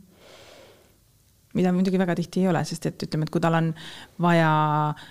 mida 1.53 1.69
muidugi 1.73 1.99
väga 1.99 2.15
tihti 2.17 2.41
ei 2.41 2.49
ole, 2.49 2.65
sest 2.65 2.87
et 2.89 3.03
ütleme, 3.03 3.27
et 3.29 3.31
kui 3.31 3.41
tal 3.41 3.53
on 3.55 3.75
vaja 4.25 4.53
äh, 4.89 5.11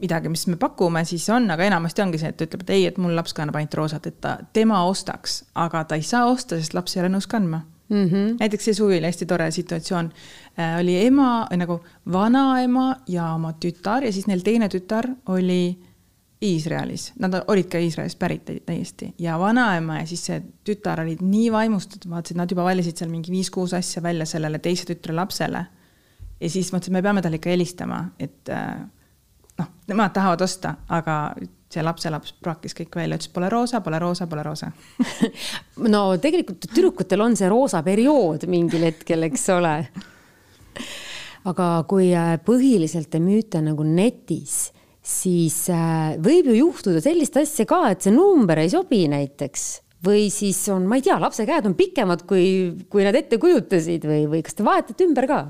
midagi, 0.00 0.28
mis 0.28 0.46
me 0.50 0.56
pakume, 0.60 1.04
siis 1.04 1.28
on, 1.30 1.46
aga 1.50 1.64
enamasti 1.64 2.02
ongi 2.02 2.18
see, 2.18 2.32
et 2.32 2.36
ta 2.36 2.48
ütleb, 2.48 2.64
et 2.66 2.74
ei, 2.74 2.86
et 2.90 2.98
mul 2.98 3.14
laps 3.16 3.36
kannab 3.36 3.56
ainult 3.60 3.76
roosat, 3.78 4.06
et 4.10 4.18
ta, 4.20 4.38
tema 4.52 4.82
ostaks, 4.88 5.44
aga 5.54 5.84
ta 5.84 5.98
ei 6.00 6.02
saa 6.02 6.26
osta, 6.30 6.58
sest 6.58 6.74
laps 6.74 6.96
ei 6.96 7.04
ole 7.04 7.14
nõus 7.14 7.30
kandma 7.30 7.62
mm. 7.88 8.08
-hmm. 8.08 8.36
näiteks 8.40 8.64
see 8.64 8.74
suvi 8.74 8.98
oli 8.98 9.06
hästi 9.06 9.26
tore 9.26 9.50
situatsioon 9.50 10.12
äh,. 10.58 10.80
oli 10.80 11.06
ema 11.06 11.46
nagu 11.56 11.80
vanaema 12.12 12.96
ja 13.08 13.32
oma 13.34 13.54
tütar 13.64 14.04
ja 14.04 14.12
siis 14.12 14.26
neil 14.26 14.40
teine 14.40 14.68
tütar 14.68 15.08
oli 15.26 15.78
Iisraelis, 16.44 17.12
nad 17.18 17.34
olid 17.48 17.68
ka 17.72 17.78
Iisraelist 17.78 18.18
pärit 18.18 18.50
täiesti 18.66 19.14
ja 19.18 19.38
vanaema 19.38 19.98
ja 19.98 20.06
siis 20.06 20.26
see 20.26 20.42
tütar 20.64 21.00
olid 21.00 21.22
nii 21.22 21.52
vaimustatud, 21.52 22.10
vaatasid, 22.10 22.36
nad 22.36 22.50
juba 22.50 22.64
valisid 22.64 22.96
seal 22.96 23.10
mingi 23.10 23.32
viis-kuus 23.32 23.72
asja 23.74 24.02
välja 24.02 24.26
sellele 24.26 24.58
teise 24.58 24.84
tütre 24.84 25.14
lapsele. 25.14 25.66
ja 26.40 26.50
siis 26.50 26.72
mõtlesid, 26.72 26.92
me 26.92 27.02
peame 27.02 27.22
talle 27.22 27.40
ikka 27.40 27.50
helistama, 27.50 28.02
et 28.18 28.50
äh, 28.52 28.82
noh, 29.60 29.70
nemad 29.90 30.14
tahavad 30.14 30.44
osta, 30.44 30.74
aga 30.88 31.18
see 31.74 31.82
lapselaps 31.82 32.34
praakis 32.42 32.76
kõik 32.78 32.94
välja, 32.98 33.18
ütles 33.18 33.32
pole 33.34 33.50
roosa, 33.52 33.80
pole 33.84 33.98
roosa, 34.02 34.28
pole 34.30 34.44
roosa 34.46 34.70
no 35.94 36.04
tegelikult 36.22 36.68
tüdrukutel 36.70 37.24
on 37.24 37.36
see 37.38 37.50
roosa 37.50 37.82
periood 37.86 38.46
mingil 38.50 38.86
hetkel, 38.86 39.26
eks 39.28 39.48
ole. 39.54 39.74
aga 41.50 41.68
kui 41.90 42.12
äh, 42.16 42.36
põhiliselt 42.44 43.10
te 43.12 43.20
müüte 43.22 43.62
nagu 43.64 43.86
netis, 43.86 44.68
siis 45.04 45.64
äh, 45.72 46.14
võib 46.22 46.52
ju 46.52 46.60
juhtuda 46.60 47.02
sellist 47.04 47.36
asja 47.40 47.66
ka, 47.68 47.86
et 47.92 48.06
see 48.06 48.14
number 48.14 48.62
ei 48.62 48.70
sobi 48.72 49.04
näiteks 49.10 49.66
või 50.04 50.28
siis 50.32 50.58
on, 50.72 50.86
ma 50.88 50.98
ei 50.98 51.04
tea, 51.04 51.16
lapse 51.20 51.46
käed 51.48 51.66
on 51.68 51.76
pikemad, 51.78 52.24
kui, 52.28 52.46
kui 52.92 53.06
nad 53.06 53.16
ette 53.16 53.38
kujutasid 53.40 54.04
või, 54.08 54.24
või 54.30 54.42
kas 54.44 54.56
te 54.56 54.66
vahetate 54.66 55.06
ümber 55.08 55.28
ka? 55.30 55.42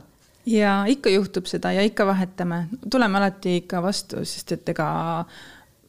Ja 0.46 0.84
ikka 0.90 1.10
juhtub 1.10 1.46
seda 1.46 1.72
ja 1.72 1.82
ikka 1.82 2.06
vahetame, 2.06 2.66
tuleme 2.90 3.18
alati 3.18 3.56
ikka 3.62 3.82
vastu, 3.82 4.24
sest 4.28 4.52
et 4.58 4.68
ega 4.74 4.88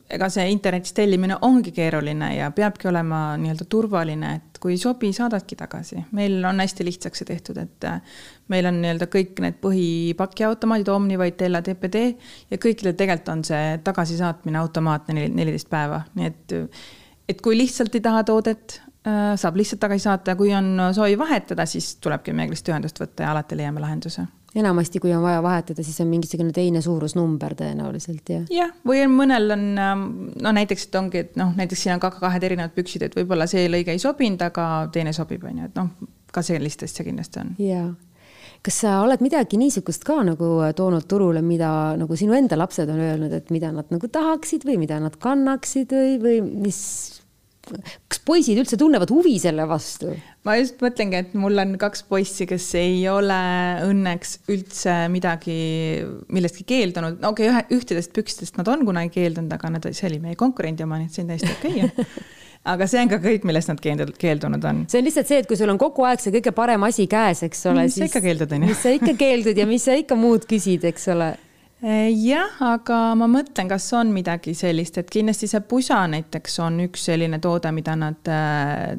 ega 0.10 0.28
see 0.30 0.46
internetis 0.54 0.94
tellimine 0.94 1.38
ongi 1.46 1.72
keeruline 1.74 2.30
ja 2.36 2.52
peabki 2.54 2.90
olema 2.92 3.20
nii-öelda 3.42 3.66
turvaline, 3.70 4.34
et 4.38 4.60
kui 4.62 4.76
ei 4.76 4.82
sobi, 4.82 5.10
saadadki 5.16 5.58
tagasi. 5.58 6.04
meil 6.18 6.38
on 6.46 6.62
hästi 6.62 6.86
lihtsaks 6.86 7.22
see 7.22 7.30
tehtud, 7.30 7.58
et 7.62 7.88
äh, 7.90 8.20
meil 8.54 8.70
on 8.70 8.78
nii-öelda 8.84 9.10
kõik 9.12 9.42
need 9.42 9.58
põhipakiautomaadid, 9.64 10.92
Omniva, 10.94 11.26
Itella, 11.30 11.64
TPD 11.66 12.06
ja 12.52 12.62
kõikidel 12.62 12.94
tegelikult 12.94 13.34
on 13.34 13.44
see 13.48 13.80
tagasisaatmine 13.86 14.62
automaatne 14.62 15.28
neliteist 15.34 15.72
päeva, 15.74 16.04
nii 16.16 16.32
et 16.32 16.58
et 17.26 17.40
kui 17.42 17.58
lihtsalt 17.58 17.96
ei 17.98 18.06
taha 18.06 18.22
toodet, 18.28 18.80
äh, 19.10 19.34
saab 19.42 19.58
lihtsalt 19.58 19.82
tagasi 19.82 20.06
saata 20.06 20.36
ja 20.36 20.38
kui 20.40 20.54
on 20.54 20.92
soovi 20.94 21.18
vahetada, 21.18 21.66
siis 21.66 21.96
tulebki 21.98 22.34
meiega 22.38 22.54
ühendust 22.70 23.02
võtta 23.02 23.26
ja 23.26 23.34
alati 23.34 23.58
leiame 23.58 23.82
lahenduse 23.82 24.28
enamasti, 24.56 25.02
kui 25.04 25.14
on 25.16 25.24
vaja 25.24 25.42
vahetada, 25.44 25.84
siis 25.84 26.00
on 26.04 26.10
mingisugune 26.12 26.54
teine 26.56 26.82
suurusnumber 26.82 27.58
tõenäoliselt, 27.60 28.24
jah? 28.32 28.48
jah, 28.54 28.74
või 28.88 29.04
mõnel 29.12 29.56
on 29.56 29.66
ähm, 29.82 30.08
no 30.42 30.56
näiteks, 30.56 30.88
et 30.88 31.00
ongi, 31.02 31.24
et 31.26 31.38
noh, 31.40 31.54
näiteks 31.58 31.86
siin 31.86 31.96
on 31.98 32.04
ka 32.04 32.14
kahed 32.16 32.48
erinevad 32.48 32.76
püksid, 32.78 33.08
et 33.08 33.18
võib-olla 33.18 33.50
see 33.52 33.68
lõige 33.72 33.96
ei 33.96 34.02
sobinud, 34.02 34.42
aga 34.46 34.88
teine 34.96 35.14
sobib, 35.16 35.44
on 35.48 35.64
ju, 35.64 35.70
et 35.70 35.80
noh, 35.80 35.92
ka 36.36 36.44
sellist 36.46 36.88
asja 36.88 37.08
kindlasti 37.08 37.44
on. 37.44 37.56
jaa 37.62 37.94
kas 38.66 38.80
sa 38.82 38.96
oled 39.04 39.22
midagi 39.22 39.60
niisugust 39.62 40.02
ka 40.08 40.16
nagu 40.26 40.48
toonud 40.74 41.06
turule, 41.10 41.44
mida 41.46 41.70
nagu 42.00 42.18
sinu 42.18 42.34
enda 42.34 42.58
lapsed 42.58 42.90
on 42.90 42.98
öelnud, 42.98 43.34
et 43.38 43.52
mida 43.54 43.70
nad 43.70 43.92
nagu 43.94 44.10
tahaksid 44.10 44.66
või 44.66 44.80
mida 44.82 44.98
nad 45.04 45.20
kannaksid 45.22 45.94
või, 45.94 46.16
või 46.24 46.40
mis 46.66 46.80
kas 48.12 48.22
poisid 48.26 48.60
üldse 48.62 48.78
tunnevad 48.80 49.12
huvi 49.14 49.36
selle 49.42 49.66
vastu? 49.70 50.14
ma 50.46 50.58
just 50.60 50.82
mõtlengi, 50.84 51.22
et 51.24 51.36
mul 51.40 51.58
on 51.62 51.76
kaks 51.82 52.06
poissi, 52.10 52.46
kes 52.50 52.68
ei 52.80 53.00
ole 53.10 53.40
õnneks 53.88 54.38
üldse 54.54 54.96
midagi, 55.14 55.58
millestki 56.30 56.68
keeldunud, 56.70 57.20
no 57.22 57.34
okei 57.34 57.50
okay,, 57.50 57.66
ühe, 57.66 57.82
ühtedest 57.82 58.14
pükstest 58.16 58.60
nad 58.60 58.70
on 58.72 58.86
kunagi 58.88 59.14
keeldunud, 59.18 59.52
aga 59.58 59.74
nad, 59.78 59.90
see 59.92 60.10
oli 60.12 60.22
meie 60.24 60.40
konkurendi 60.40 60.86
oma, 60.86 61.02
nii 61.02 61.10
et 61.10 61.18
see 61.18 61.26
on 61.26 61.34
täiesti 61.34 61.54
okei 61.56 61.88
okay. 61.88 62.26
aga 62.76 62.88
see 62.90 63.02
on 63.06 63.12
ka 63.12 63.20
kõik, 63.24 63.48
millest 63.50 63.72
nad 63.72 63.82
keeldunud 63.82 64.70
on. 64.70 64.84
see 64.90 65.02
on 65.02 65.08
lihtsalt 65.08 65.32
see, 65.32 65.42
et 65.44 65.50
kui 65.50 65.58
sul 65.60 65.74
on 65.74 65.82
kogu 65.82 66.06
aeg 66.10 66.22
see 66.22 66.34
kõige 66.38 66.54
parem 66.58 66.86
asi 66.88 67.10
käes, 67.10 67.44
eks 67.46 67.66
ole. 67.72 67.88
mis 67.88 67.98
siis, 67.98 68.06
sa 68.06 68.12
ikka 68.14 68.24
keeldud, 68.26 68.56
on 68.58 68.66
ju. 68.66 68.74
mis 68.74 68.86
sa 68.86 68.94
ikka 68.96 69.18
keeldud 69.20 69.62
ja 69.62 69.68
mis 69.70 69.90
sa 69.90 69.98
ikka 69.98 70.18
muud 70.20 70.48
küsid, 70.50 70.86
eks 70.90 71.10
ole 71.14 71.34
jah, 71.86 72.56
aga 72.66 73.00
ma 73.20 73.28
mõtlen, 73.30 73.70
kas 73.70 73.88
on 73.98 74.10
midagi 74.16 74.56
sellist, 74.58 74.98
et 74.98 75.12
kindlasti 75.12 75.50
see 75.52 75.62
pusa 75.70 76.00
näiteks 76.10 76.60
on 76.66 76.80
üks 76.88 77.06
selline 77.12 77.40
toode, 77.44 77.72
mida 77.76 77.94
nad 78.00 78.32
eh, 78.32 78.96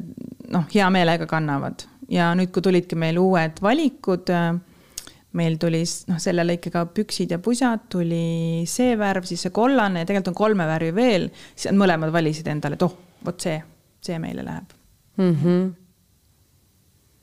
noh, 0.53 0.67
hea 0.71 0.87
meelega 0.93 1.27
kannavad. 1.29 1.83
Ja 2.11 2.29
nüüd, 2.39 2.53
kui 2.55 2.63
tulidki 2.63 2.95
meil 2.99 3.19
uued 3.19 3.59
valikud, 3.63 4.31
eh, 4.31 5.09
meil 5.37 5.57
tuli 5.59 5.81
noh, 6.07 6.21
selle 6.23 6.45
lõikega 6.47 6.85
püksid 6.95 7.35
ja 7.35 7.41
pusad, 7.43 7.89
tuli 7.91 8.63
see 8.69 8.95
värv, 8.99 9.27
siis 9.27 9.43
see 9.47 9.55
kollane 9.55 10.03
ja 10.05 10.07
tegelikult 10.07 10.31
on 10.31 10.39
kolme 10.45 10.69
värvi 10.69 10.93
veel, 10.95 11.27
siis 11.55 11.71
nad 11.71 11.81
mõlemad 11.83 12.13
valisid 12.15 12.47
endale, 12.53 12.79
et 12.79 12.87
oh, 12.87 12.95
vot 13.27 13.49
see, 13.49 13.59
see 14.05 14.21
meile 14.23 14.47
läheb. 14.47 14.71
Mm. 15.17 15.35
-hmm 15.35 15.67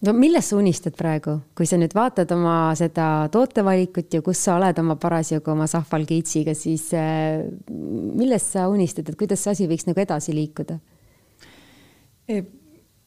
no 0.05 0.13
millest 0.17 0.53
sa 0.53 0.59
unistad 0.59 0.97
praegu, 0.99 1.37
kui 1.57 1.69
sa 1.69 1.79
nüüd 1.81 1.95
vaatad 1.97 2.31
oma 2.35 2.57
seda 2.79 3.29
tootevalikut 3.33 4.19
ja 4.19 4.23
kus 4.25 4.43
sa 4.47 4.59
oled 4.59 4.79
oma 4.83 4.97
parasjagu 5.01 5.55
oma 5.55 5.69
Sahval 5.71 6.07
Gatesiga, 6.09 6.55
siis 6.59 6.91
äh, 6.99 7.45
millest 7.71 8.55
sa 8.55 8.69
unistad, 8.73 9.09
et 9.09 9.19
kuidas 9.21 9.45
see 9.45 9.55
asi 9.55 9.71
võiks 9.71 9.89
nagu 9.89 10.05
edasi 10.05 10.37
liikuda? 10.37 10.79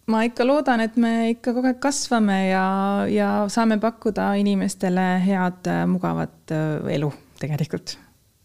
ma 0.08 0.20
ikka 0.28 0.46
loodan, 0.46 0.84
et 0.86 0.98
me 1.02 1.32
ikka 1.34 1.56
kogu 1.56 1.72
aeg 1.72 1.80
kasvame 1.82 2.36
ja, 2.52 2.66
ja 3.10 3.30
saame 3.52 3.80
pakkuda 3.82 4.36
inimestele 4.38 5.08
head, 5.26 5.72
mugavat 5.90 6.54
äh, 6.54 6.92
elu 6.98 7.10
tegelikult. 7.42 7.98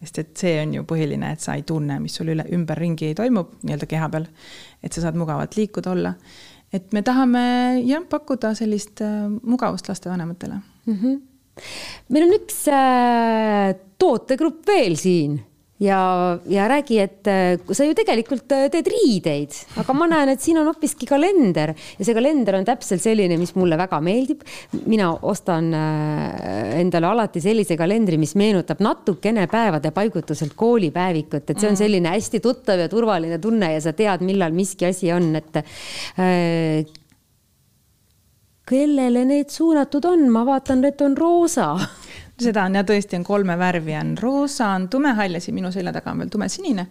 sest 0.03 0.17
et 0.19 0.31
see 0.35 0.57
on 0.59 0.73
ju 0.75 0.81
põhiline, 0.83 1.29
et 1.31 1.39
sa 1.39 1.53
ei 1.55 1.61
tunne, 1.63 1.95
mis 2.03 2.17
sul 2.17 2.33
üle, 2.33 2.43
ümberringi 2.51 3.13
toimub 3.15 3.53
nii-öelda 3.61 3.87
keha 3.87 4.09
peal. 4.11 4.25
et 4.83 4.91
sa 4.91 5.05
saad 5.05 5.15
mugavalt 5.15 5.55
liikuda 5.55 5.93
olla. 5.93 6.11
Et 6.73 6.93
me 6.95 7.03
tahame 7.05 7.43
jah, 7.85 8.03
pakkuda 8.09 8.53
sellist 8.57 9.03
äh, 9.05 9.29
mugavust 9.43 9.89
lastevanematele 9.91 10.59
mm. 10.85 10.97
-hmm. 10.97 11.19
meil 12.09 12.27
on 12.27 12.37
üks 12.39 12.67
äh, 12.67 13.75
tootegrupp 14.01 14.67
veel 14.67 14.97
siin 14.97 15.39
ja, 15.83 16.39
ja 16.49 16.67
räägi, 16.69 16.99
et 17.03 17.27
äh, 17.27 17.59
sa 17.75 17.85
ju 17.85 17.95
tegelikult 17.97 18.51
äh, 18.55 18.67
teed 18.71 18.87
riideid, 18.93 19.55
aga 19.81 19.95
ma 19.97 20.07
näen, 20.09 20.33
et 20.33 20.43
siin 20.43 20.59
on 20.61 20.69
hoopiski 20.69 21.07
kalender 21.09 21.73
ja 21.73 22.05
see 22.05 22.15
kalender 22.15 22.57
on 22.59 22.67
täpselt 22.67 23.03
selline, 23.03 23.37
mis 23.41 23.53
mulle 23.59 23.77
väga 23.79 23.99
meeldib. 24.03 24.43
mina 24.87 25.11
ostan 25.21 25.71
äh, 25.75 26.79
endale 26.79 27.09
alati 27.11 27.43
sellise 27.43 27.77
kalendri, 27.79 28.17
mis 28.21 28.35
meenutab 28.39 28.81
natukene 28.83 29.47
päevade 29.51 29.91
paigutuselt 29.95 30.55
koolipäevikut, 30.59 31.49
et 31.49 31.59
see 31.59 31.69
on 31.69 31.77
mm. 31.77 31.83
selline 31.83 32.15
hästi 32.15 32.43
tuttav 32.43 32.79
ja 32.79 32.89
turvaline 32.91 33.39
tunne 33.43 33.73
ja 33.75 33.81
sa 33.83 33.95
tead, 33.97 34.23
millal 34.25 34.55
miski 34.55 34.87
asi 34.89 35.11
on, 35.15 35.33
et 35.39 35.63
äh, 35.63 36.83
kellele 38.69 39.25
need 39.27 39.51
suunatud 39.51 40.05
on, 40.07 40.29
ma 40.31 40.45
vaatan, 40.47 40.85
et 40.87 41.01
on 41.03 41.17
roosa 41.17 41.73
seda 42.43 42.65
on 42.67 42.79
ja 42.79 42.83
tõesti 42.87 43.19
on 43.19 43.27
kolme 43.27 43.57
värvi, 43.59 43.95
on 43.99 44.15
roosa, 44.19 44.73
on 44.77 44.89
tumehall 44.91 45.39
ja 45.39 45.43
siin 45.43 45.55
minu 45.57 45.71
selja 45.73 45.93
taga 45.95 46.11
on 46.13 46.23
veel 46.23 46.33
tumesinine 46.33 46.87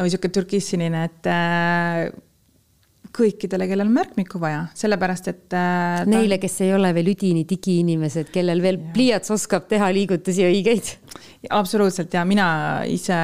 või 0.00 0.10
sihuke 0.10 0.30
türkiissinine, 0.32 1.02
et 1.04 1.28
äh, 1.30 2.06
kõikidele, 3.12 3.66
kellel 3.68 3.86
on 3.86 3.94
märkmikku 3.94 4.40
vaja, 4.40 4.64
sellepärast 4.78 5.28
et 5.32 5.56
äh,. 5.56 6.02
Neile, 6.08 6.38
kes 6.42 6.60
ei 6.64 6.72
ole 6.74 6.92
veel 6.96 7.12
üdini 7.12 7.44
digiinimesed, 7.48 8.32
kellel 8.34 8.62
veel 8.64 8.80
ja. 8.80 8.92
pliiats 8.96 9.32
oskab 9.34 9.68
teha 9.70 9.90
liigutusi 9.94 10.46
õigeid. 10.48 10.94
absoluutselt 11.60 12.14
ja 12.14 12.24
mina 12.28 12.48
ise 12.88 13.18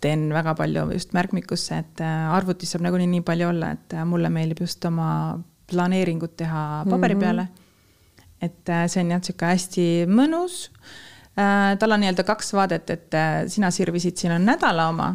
teen 0.00 0.28
väga 0.32 0.54
palju 0.58 0.88
just 0.94 1.14
märkmikusse, 1.16 1.82
et 1.82 2.02
äh, 2.04 2.34
arvutis 2.34 2.74
saab 2.74 2.86
nagunii 2.86 3.08
nii 3.16 3.24
palju 3.26 3.50
olla, 3.50 3.72
et 3.74 3.96
äh, 3.98 4.06
mulle 4.06 4.30
meeldib 4.32 4.62
just 4.66 4.84
oma 4.86 5.10
planeeringut 5.68 6.36
teha 6.38 6.84
paberi 6.88 7.14
mm 7.14 7.20
-hmm. 7.20 7.64
Et 8.42 8.68
äh, 8.68 8.86
see 8.90 9.02
on 9.02 9.12
jah, 9.14 9.20
niisugune 9.22 9.52
hästi 9.52 9.86
mõnus. 10.10 10.68
Äh, 11.38 11.74
tal 11.78 11.94
on 11.94 12.02
nii-öelda 12.02 12.24
kaks 12.26 12.52
vaadet, 12.56 12.90
et 12.94 13.18
äh, 13.18 13.42
sina 13.50 13.70
sirvisid, 13.74 14.18
siin 14.18 14.34
on 14.36 14.48
nädala 14.48 14.88
oma. 14.92 15.14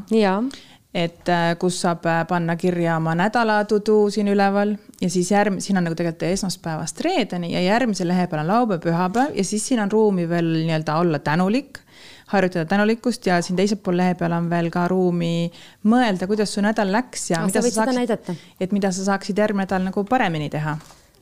et 0.93 1.25
kus 1.57 1.79
saab 1.81 2.03
panna 2.29 2.53
kirja 2.53 2.99
oma 2.99 3.15
nädala 3.17 3.63
to 3.65 3.79
do 3.81 4.11
siin 4.13 4.27
üleval 4.29 4.75
ja 5.01 5.07
siis 5.09 5.31
järg-, 5.33 5.57
siin 5.57 5.79
on 5.79 5.87
nagu 5.87 5.97
tegelikult 5.97 6.27
esmaspäevast 6.27 7.01
reedeni 7.01 7.49
ja 7.55 7.63
järgmise 7.65 8.05
lehe 8.05 8.27
peal 8.29 8.43
on 8.43 8.51
laupäev, 8.51 8.83
pühapäev 8.83 9.33
ja 9.33 9.43
siis 9.43 9.65
siin 9.67 9.81
on 9.81 9.89
ruumi 9.89 10.27
veel 10.29 10.51
nii-öelda 10.59 10.99
olla 11.01 11.17
tänulik 11.19 11.81
harjutada 12.29 12.69
tänulikkust 12.69 13.25
ja 13.25 13.41
siin 13.41 13.57
teisel 13.57 13.81
pool 13.81 13.97
lehe 13.97 14.13
peal 14.13 14.37
on 14.37 14.51
veel 14.53 14.69
ka 14.69 14.85
ruumi 14.87 15.49
mõelda, 15.89 16.29
kuidas 16.29 16.53
su 16.53 16.61
nädal 16.61 16.93
läks 16.93 17.31
ja. 17.31 17.41
mida 17.41 17.65
sa 17.65 17.73
saaksid, 17.81 18.35
et 18.61 18.77
mida 18.77 18.93
sa 18.93 19.09
saaksid 19.09 19.41
järgmine 19.41 19.65
nädal 19.65 19.89
nagu 19.89 20.05
paremini 20.05 20.53
teha 20.53 20.77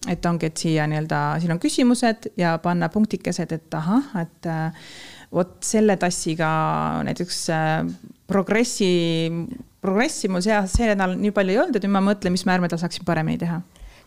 et 0.10 0.26
ongi, 0.26 0.50
et 0.50 0.58
siia 0.58 0.88
nii-öelda, 0.90 1.22
siin 1.42 1.54
on 1.54 1.60
küsimused 1.62 2.32
ja 2.40 2.56
panna 2.64 2.90
punktikesed, 2.90 3.52
et 3.54 3.78
ahah, 3.78 4.08
et 4.24 4.50
äh, 4.50 4.88
vot 5.34 5.60
selle 5.66 5.98
tassiga 6.02 6.50
näiteks 7.08 7.42
äh, 7.54 7.76
progressi, 8.28 8.94
progressi 9.82 10.32
mul 10.32 10.42
see, 10.46 10.58
see 10.72 10.90
nädal 10.90 11.18
nii 11.20 11.36
palju 11.36 11.54
ei 11.54 11.62
olnud, 11.62 11.78
et 11.78 11.86
nüüd 11.86 11.94
ma 11.94 12.04
mõtlen, 12.12 12.34
mis 12.34 12.48
järgmine 12.48 12.72
nädal 12.72 12.82
saaksin 12.82 13.06
paremini 13.08 13.42
teha 13.42 13.62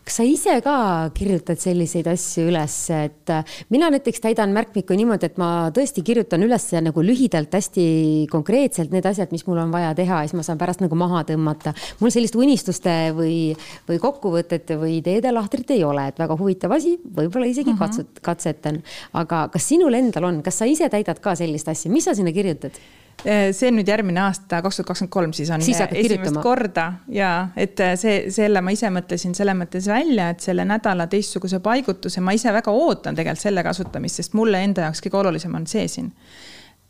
kas 0.05 0.19
sa 0.19 0.23
ise 0.27 0.53
ka 0.61 0.75
kirjutad 1.17 1.57
selliseid 1.57 2.05
asju 2.11 2.45
üles, 2.51 2.73
et 2.93 3.31
äh, 3.33 3.55
mina 3.73 3.89
näiteks 3.93 4.21
täidan 4.21 4.51
märkmikku 4.53 4.93
niimoodi, 4.97 5.31
et 5.31 5.39
ma 5.41 5.71
tõesti 5.73 6.03
kirjutan 6.05 6.45
üles 6.45 6.67
nagu 6.85 7.01
lühidalt, 7.05 7.53
hästi 7.57 7.85
konkreetselt 8.29 8.93
need 8.93 9.07
asjad, 9.09 9.33
mis 9.33 9.45
mul 9.47 9.63
on 9.63 9.73
vaja 9.73 9.95
teha 9.97 10.21
ja 10.21 10.29
siis 10.29 10.37
ma 10.37 10.45
saan 10.45 10.61
pärast 10.61 10.83
nagu 10.85 10.97
maha 10.99 11.23
tõmmata. 11.25 11.73
mul 11.99 12.13
sellist 12.13 12.37
unistuste 12.37 12.93
või, 13.17 13.55
või 13.89 13.97
kokkuvõtete 14.03 14.77
või 14.77 14.99
ideede 14.99 15.33
lahtrit 15.33 15.73
ei 15.73 15.81
ole, 15.83 16.05
et 16.11 16.21
väga 16.21 16.37
huvitav 16.37 16.77
asi, 16.77 16.99
võib-olla 17.01 17.49
isegi 17.49 17.73
mhm. 17.73 17.79
-huh. 17.79 17.87
katsut-, 17.87 18.21
katsetan. 18.21 18.83
aga 19.13 19.47
kas 19.53 19.71
sinul 19.73 19.93
endal 19.93 20.29
on, 20.29 20.43
kas 20.45 20.61
sa 20.61 20.69
ise 20.69 20.89
täidad 20.89 21.19
ka 21.19 21.33
sellist 21.35 21.67
asja, 21.67 21.89
mis 21.91 22.05
sa 22.05 22.13
sinna 22.13 22.35
kirjutad? 22.35 22.77
Eh, 23.25 23.49
see 23.57 23.71
on 23.71 23.79
nüüd 23.79 23.89
järgmine 23.89 24.21
aasta, 24.21 24.59
kaks 24.61 24.77
tuhat 24.77 24.89
kakskümmend 24.91 25.13
kolm, 25.13 25.31
siis 25.33 25.49
on 25.49 25.63
siis 25.65 25.79
esimest 25.79 25.95
kirjutama. 25.95 26.41
korda 26.45 26.83
ja 27.09 27.29
et 27.57 27.79
eh, 27.81 27.95
see, 27.97 28.17
selle 28.33 28.61
ma 28.61 28.73
ise 28.75 28.91
mõtlesin 28.93 29.33
selles 29.37 29.57
mõttes 29.57 29.87
välja, 29.89 30.27
et 30.35 30.45
selle 30.45 30.65
nädala 30.67 31.07
teistsuguse 31.09 31.61
paigutuse 31.65 32.21
ma 32.21 32.35
ise 32.37 32.53
väga 32.53 32.73
ootan 32.75 33.17
tegelikult 33.17 33.47
selle 33.47 33.63
kasutamist, 33.65 34.21
sest 34.21 34.37
mulle 34.37 34.61
enda 34.67 34.85
jaoks 34.85 35.01
kõige 35.05 35.21
olulisem 35.23 35.57
on 35.57 35.65
see 35.69 35.87
siin 35.89 36.11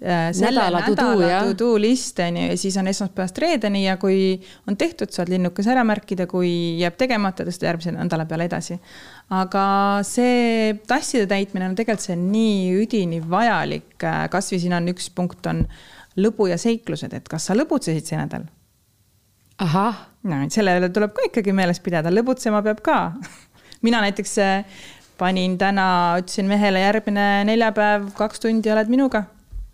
nädala 0.01 0.81
to-do 0.91 1.77
list 1.79 2.19
on 2.19 2.37
ju 2.37 2.49
ja 2.49 2.57
siis 2.59 2.75
on 2.77 2.87
esmaspäevast 2.91 3.37
reedeni 3.39 3.85
ja 3.85 3.95
kui 3.97 4.41
on 4.67 4.75
tehtud, 4.77 5.07
saad 5.11 5.31
linnukese 5.31 5.71
ära 5.71 5.85
märkida, 5.87 6.27
kui 6.27 6.49
jääb 6.81 6.97
tegemata, 6.99 7.45
tõstad 7.47 7.69
järgmise 7.69 7.95
nädala 7.95 8.25
peale 8.27 8.49
edasi. 8.49 8.75
aga 9.29 9.65
see 10.03 10.75
tasside 10.87 11.29
täitmine 11.31 11.69
on 11.69 11.75
tegelikult 11.79 12.09
see 12.09 12.19
nii 12.19 12.83
üdini 12.83 13.21
vajalik, 13.23 13.95
kasvõi 14.31 14.59
siin 14.59 14.75
on 14.75 14.91
üks 14.91 15.07
punkt 15.15 15.47
on 15.47 15.63
lõbu 16.19 16.49
ja 16.49 16.57
seiklused, 16.61 17.13
et 17.13 17.27
kas 17.31 17.49
sa 17.49 17.57
lõbutsesid 17.57 18.11
see 18.11 18.19
nädal? 18.19 18.47
ahah. 19.63 20.07
no 20.27 20.41
selle 20.51 20.75
üle 20.79 20.89
tuleb 20.91 21.13
ka 21.15 21.29
ikkagi 21.29 21.55
meeles 21.55 21.79
pidada, 21.83 22.11
lõbutsema 22.11 22.63
peab 22.65 22.81
ka 22.85 22.99
mina 23.85 24.01
näiteks 24.03 24.37
äh, 24.43 24.81
panin 25.19 25.57
täna, 25.57 25.87
ütlesin 26.19 26.49
mehele 26.51 26.83
järgmine 26.83 27.45
neljapäev 27.47 28.11
kaks 28.17 28.43
tundi 28.43 28.71
oled 28.71 28.91
minuga 28.91 29.23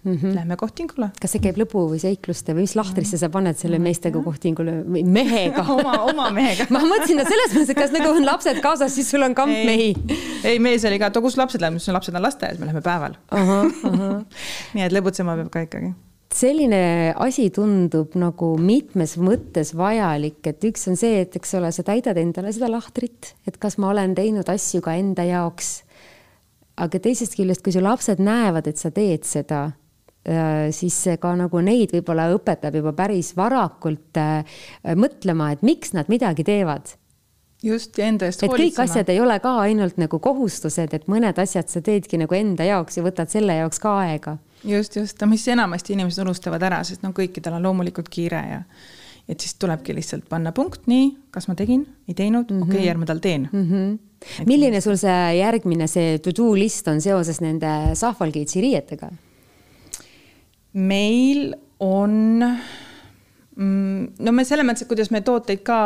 mm. 0.03 0.17
-hmm. 0.17 0.35
Lähme 0.35 0.55
kohtingule. 0.57 1.09
kas 1.21 1.33
see 1.33 1.41
käib 1.41 1.57
lõbu 1.61 1.87
või 1.93 2.01
seikluste 2.03 2.53
või 2.53 2.67
mis 2.67 2.75
lahtrisse 2.77 3.17
sa 3.17 3.29
paned 3.29 3.57
selle 3.57 3.79
meestega 3.79 4.21
kohtingule 4.23 4.83
või 4.85 5.03
mehega 5.03 5.65
oma, 5.77 5.97
oma 6.11 6.29
mehega 6.35 6.69
ma 6.69 6.83
mõtlesin, 6.83 7.23
et 7.23 7.31
selles 7.33 7.55
mõttes, 7.55 7.73
et 7.73 7.81
kas 7.81 7.95
nagu 7.95 8.13
on 8.13 8.25
lapsed 8.25 8.61
kaasas, 8.61 8.93
siis 8.95 9.09
sul 9.09 9.25
on 9.25 9.35
kamp 9.37 9.53
ei, 9.55 9.65
mehi. 9.65 10.19
ei, 10.43 10.59
mees 10.59 10.85
oli 10.85 11.01
ka, 11.01 11.09
et 11.09 11.21
kus 11.25 11.37
lapsed 11.41 11.61
lähevad, 11.61 11.79
ma 11.79 11.81
ütlesin, 11.81 11.97
lapsed 11.97 12.15
on 12.15 12.27
lasteaias, 12.29 12.61
me 12.61 12.69
läheme 12.69 12.85
päeval. 12.85 13.17
nii 14.77 14.85
et 14.85 14.93
lõbutsema 14.93 15.37
peab 15.41 15.53
ka 15.53 15.67
ikkagi 15.69 15.93
selline 16.35 17.11
asi 17.19 17.49
tundub 17.53 18.15
nagu 18.19 18.53
mitmes 18.61 19.17
mõttes 19.21 19.73
vajalik, 19.77 20.39
et 20.47 20.63
üks 20.69 20.87
on 20.91 20.97
see, 20.99 21.21
et 21.25 21.35
eks 21.37 21.55
ole, 21.59 21.71
sa 21.75 21.85
täidad 21.87 22.19
endale 22.21 22.53
seda 22.55 22.69
lahtrit, 22.71 23.33
et 23.47 23.59
kas 23.61 23.77
ma 23.81 23.91
olen 23.91 24.15
teinud 24.17 24.49
asju 24.51 24.83
ka 24.85 24.95
enda 24.99 25.25
jaoks. 25.27 25.81
aga 26.81 26.99
teisest 27.03 27.35
küljest, 27.37 27.61
kui 27.61 27.73
su 27.75 27.81
lapsed 27.83 28.21
näevad, 28.23 28.65
et 28.67 28.79
sa 28.79 28.89
teed 28.95 29.27
seda, 29.27 29.73
äh, 30.25 30.71
siis 30.73 30.95
see 30.95 31.17
ka 31.21 31.35
nagu 31.37 31.59
neid 31.61 31.91
võib-olla 31.93 32.31
õpetab 32.33 32.79
juba 32.79 32.93
päris 32.97 33.35
varakult 33.37 34.17
äh, 34.17 34.47
mõtlema, 34.95 35.51
et 35.51 35.61
miks 35.61 35.93
nad 35.93 36.09
midagi 36.09 36.47
teevad 36.47 36.95
just, 37.61 37.97
ja 37.97 38.07
enda 38.07 38.29
eest 38.29 38.41
hoolitsema. 38.41 38.63
kõik 38.63 38.79
asjad 38.85 39.11
ei 39.13 39.19
ole 39.21 39.37
ka 39.43 39.57
ainult 39.65 39.99
nagu 40.01 40.19
kohustused, 40.19 40.93
et 40.93 41.11
mõned 41.11 41.37
asjad 41.37 41.69
sa 41.69 41.83
teedki 41.85 42.17
nagu 42.21 42.33
enda 42.39 42.65
jaoks 42.65 42.97
ja 42.97 43.05
võtad 43.05 43.29
selle 43.29 43.59
jaoks 43.59 43.83
ka 43.83 43.97
aega 44.05 44.37
just, 44.63 44.95
just, 44.95 45.23
mis 45.29 45.47
enamasti 45.47 45.93
inimesed 45.93 46.23
unustavad 46.25 46.63
ära, 46.63 46.81
sest 46.87 47.05
no 47.05 47.13
kõikidel 47.15 47.57
on 47.57 47.65
loomulikult 47.67 48.09
kiire 48.11 48.41
ja 48.49 48.61
et 49.29 49.39
siis 49.39 49.55
tulebki 49.61 49.93
lihtsalt 49.95 50.25
panna 50.29 50.51
punkt, 50.51 50.87
nii, 50.91 51.11
kas 51.31 51.47
ma 51.47 51.55
tegin, 51.55 51.85
ei 52.09 52.15
teinud 52.17 52.49
mm 52.49 52.57
-hmm., 52.57 52.63
okei 52.67 52.77
okay,, 52.79 52.87
järgmine 52.87 53.07
nädal 53.07 53.19
teen 53.23 53.49
mm. 53.51 53.65
-hmm. 53.71 54.45
milline 54.45 54.81
sul 54.81 54.97
see 54.97 55.37
järgmine, 55.37 55.87
see 55.87 56.19
to-do 56.19 56.53
list 56.55 56.87
on 56.87 57.01
seoses 57.01 57.41
nende 57.41 57.95
Sahvalgate'i 57.95 58.61
riietega? 58.61 59.11
meil 60.73 61.53
on 61.79 62.41
Mm, 62.41 62.90
no 63.59 64.31
me 64.31 64.45
selles 64.47 64.65
mõttes, 64.65 64.85
et 64.85 64.89
kuidas 64.89 65.09
me 65.11 65.19
tooteid 65.27 65.63
ka 65.67 65.77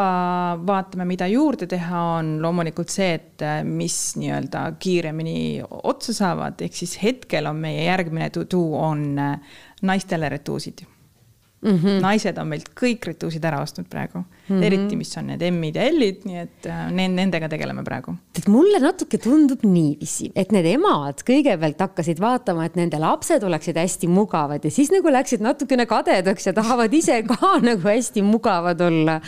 vaatame, 0.67 1.07
mida 1.09 1.27
juurde 1.31 1.67
teha, 1.69 2.01
on 2.19 2.35
loomulikult 2.43 2.93
see, 2.93 3.15
et 3.17 3.45
äh, 3.45 3.61
mis 3.65 3.97
nii-öelda 4.21 4.67
kiiremini 4.79 5.63
otsa 5.65 6.13
saavad, 6.13 6.61
ehk 6.61 6.77
siis 6.77 6.97
hetkel 7.01 7.49
on 7.49 7.63
meie 7.63 7.87
järgmine 7.87 8.29
to-do 8.35 8.61
on 8.77 9.07
äh, 9.19 9.57
naistele 9.81 10.29
retuusid 10.29 10.85
mm. 10.85 11.77
-hmm. 11.77 12.01
naised 12.01 12.37
on 12.37 12.47
meilt 12.53 12.69
kõik 12.81 13.09
retuusid 13.11 13.45
ära 13.45 13.61
ostnud 13.61 13.89
praegu 13.89 14.23
mm, 14.47 14.59
-hmm. 14.59 14.63
eriti, 14.63 14.95
mis 14.95 15.17
on 15.17 15.27
need 15.31 15.43
M-id 15.51 15.75
ja 15.79 15.85
L-id, 15.89 16.25
nii 16.27 16.39
et 16.41 16.67
äh, 16.69 16.85
nendega 16.91 17.49
tegeleme 17.49 17.83
praegu. 17.83 18.15
et 18.37 18.47
mulle 18.47 18.79
natuke 18.79 19.17
tundub 19.17 19.63
niiviisi, 19.63 20.31
et 20.35 20.51
need 20.51 20.65
emad 20.69 21.23
kõigepealt 21.27 21.81
hakkasid 21.85 22.19
vaatama, 22.21 22.65
et 22.65 22.75
nende 22.75 22.99
lapsed 23.01 23.43
oleksid 23.43 23.77
hästi 23.79 24.07
mugavad 24.07 24.65
ja 24.65 24.71
siis 24.71 24.91
nagu 24.93 25.11
läksid 25.11 25.41
natukene 25.41 25.85
kadedaks 25.85 26.47
ja 26.47 26.53
tahavad 26.53 26.93
ise 26.93 27.21
ka 27.29 27.55
nagu 27.61 27.87
hästi 27.87 28.21
mugavad 28.25 28.81
olla. 28.81 29.19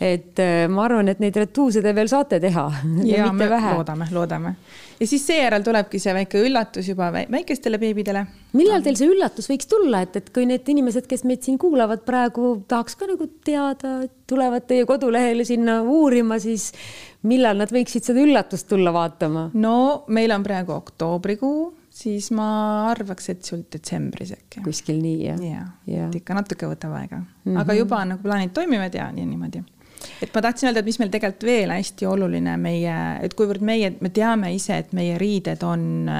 et 0.00 0.38
äh, 0.38 0.68
ma 0.68 0.84
arvan, 0.88 1.08
et 1.08 1.20
neid 1.20 1.36
retuuse 1.36 1.82
te 1.82 1.94
veel 1.94 2.08
saate 2.08 2.40
teha. 2.40 2.70
ja, 3.04 3.26
ja 3.26 3.32
me 3.32 3.50
vähe. 3.50 3.74
loodame, 3.74 4.08
loodame 4.12 4.56
ja 5.00 5.06
siis 5.06 5.24
seejärel 5.26 5.64
tulebki 5.64 5.98
see 6.02 6.14
väike 6.14 6.40
üllatus 6.46 6.88
juba 6.88 7.10
väikestele 7.14 7.78
beebidele. 7.82 8.24
millal 8.54 8.84
teil 8.84 8.96
see 8.98 9.10
üllatus 9.10 9.48
võiks 9.50 9.68
tulla, 9.70 10.04
et, 10.06 10.16
et 10.20 10.30
kui 10.34 10.46
need 10.48 10.68
inimesed, 10.70 11.08
kes 11.10 11.24
meid 11.28 11.42
siin 11.46 11.58
kuulavad 11.60 12.04
praegu, 12.06 12.56
tahaks 12.70 12.96
ka 12.98 13.08
nagu 13.10 13.28
teada, 13.46 13.96
tulevad 14.30 14.63
teie 14.68 14.86
kodulehele 14.88 15.44
sinna 15.46 15.80
uurima, 15.82 16.38
siis 16.42 16.70
millal 17.28 17.58
nad 17.60 17.72
võiksid 17.72 18.06
seda 18.08 18.22
üllatust 18.24 18.68
tulla 18.70 18.92
vaatama? 18.94 19.48
no 19.54 19.76
meil 20.14 20.34
on 20.34 20.44
praegu 20.46 20.74
oktoobrikuu, 20.76 21.60
siis 21.94 22.30
ma 22.36 22.48
arvaks, 22.90 23.30
et 23.34 23.44
sul 23.46 23.64
detsembris 23.70 24.34
äkki. 24.36 24.64
kuskil 24.64 24.98
nii 25.02 25.20
jah? 25.28 25.44
jah 25.44 25.70
ja., 25.90 26.08
et 26.08 26.18
ikka 26.20 26.36
natuke 26.40 26.68
võtab 26.70 26.96
aega 26.98 27.20
mm, 27.20 27.28
-hmm. 27.46 27.60
aga 27.62 27.78
juba 27.78 28.02
nagu 28.08 28.22
plaanid 28.24 28.52
toimivad 28.56 28.94
ja 28.94 29.10
nii 29.12 29.28
niimoodi. 29.30 29.62
et 30.22 30.34
ma 30.34 30.42
tahtsin 30.48 30.68
öelda, 30.68 30.82
et 30.82 30.90
mis 30.90 30.98
meil 30.98 31.14
tegelikult 31.14 31.48
veel 31.48 31.76
hästi 31.76 32.06
oluline 32.06 32.56
meie, 32.60 32.98
et 33.22 33.34
kuivõrd 33.34 33.64
meie, 33.64 33.94
me 34.00 34.10
teame 34.10 34.54
ise, 34.54 34.78
et 34.84 34.92
meie 34.92 35.18
riided 35.18 35.62
on 35.62 36.10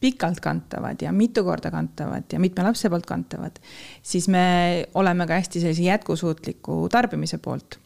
pikalt 0.00 0.40
kantavad 0.40 1.00
ja 1.02 1.12
mitu 1.12 1.44
korda 1.44 1.70
kantavad 1.70 2.32
ja 2.32 2.40
mitme 2.40 2.64
lapse 2.66 2.90
poolt 2.92 3.06
kantavad, 3.06 3.58
siis 4.02 4.28
me 4.28 4.86
oleme 4.94 5.26
ka 5.26 5.40
hästi 5.40 5.60
sellise 5.60 5.82
jätkusuutliku 5.82 6.88
tarbimise 6.92 7.38
poolt 7.38 7.78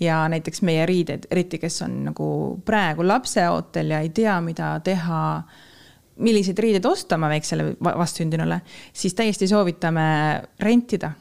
ja 0.00 0.28
näiteks 0.28 0.62
meie 0.62 0.86
riided, 0.86 1.28
eriti 1.30 1.58
kes 1.62 1.82
on 1.86 1.98
nagu 2.08 2.26
praegu 2.64 3.06
lapseootel 3.06 3.94
ja 3.94 4.00
ei 4.02 4.10
tea, 4.14 4.40
mida 4.40 4.74
teha 4.84 5.42
milliseid 6.22 6.58
riideid 6.58 6.86
osta 6.86 7.16
oma 7.16 7.28
väiksele 7.32 7.74
vastsündinule, 7.80 8.60
siis 8.92 9.14
täiesti 9.14 9.48
soovitame 9.48 10.04
rentida. 10.60 11.12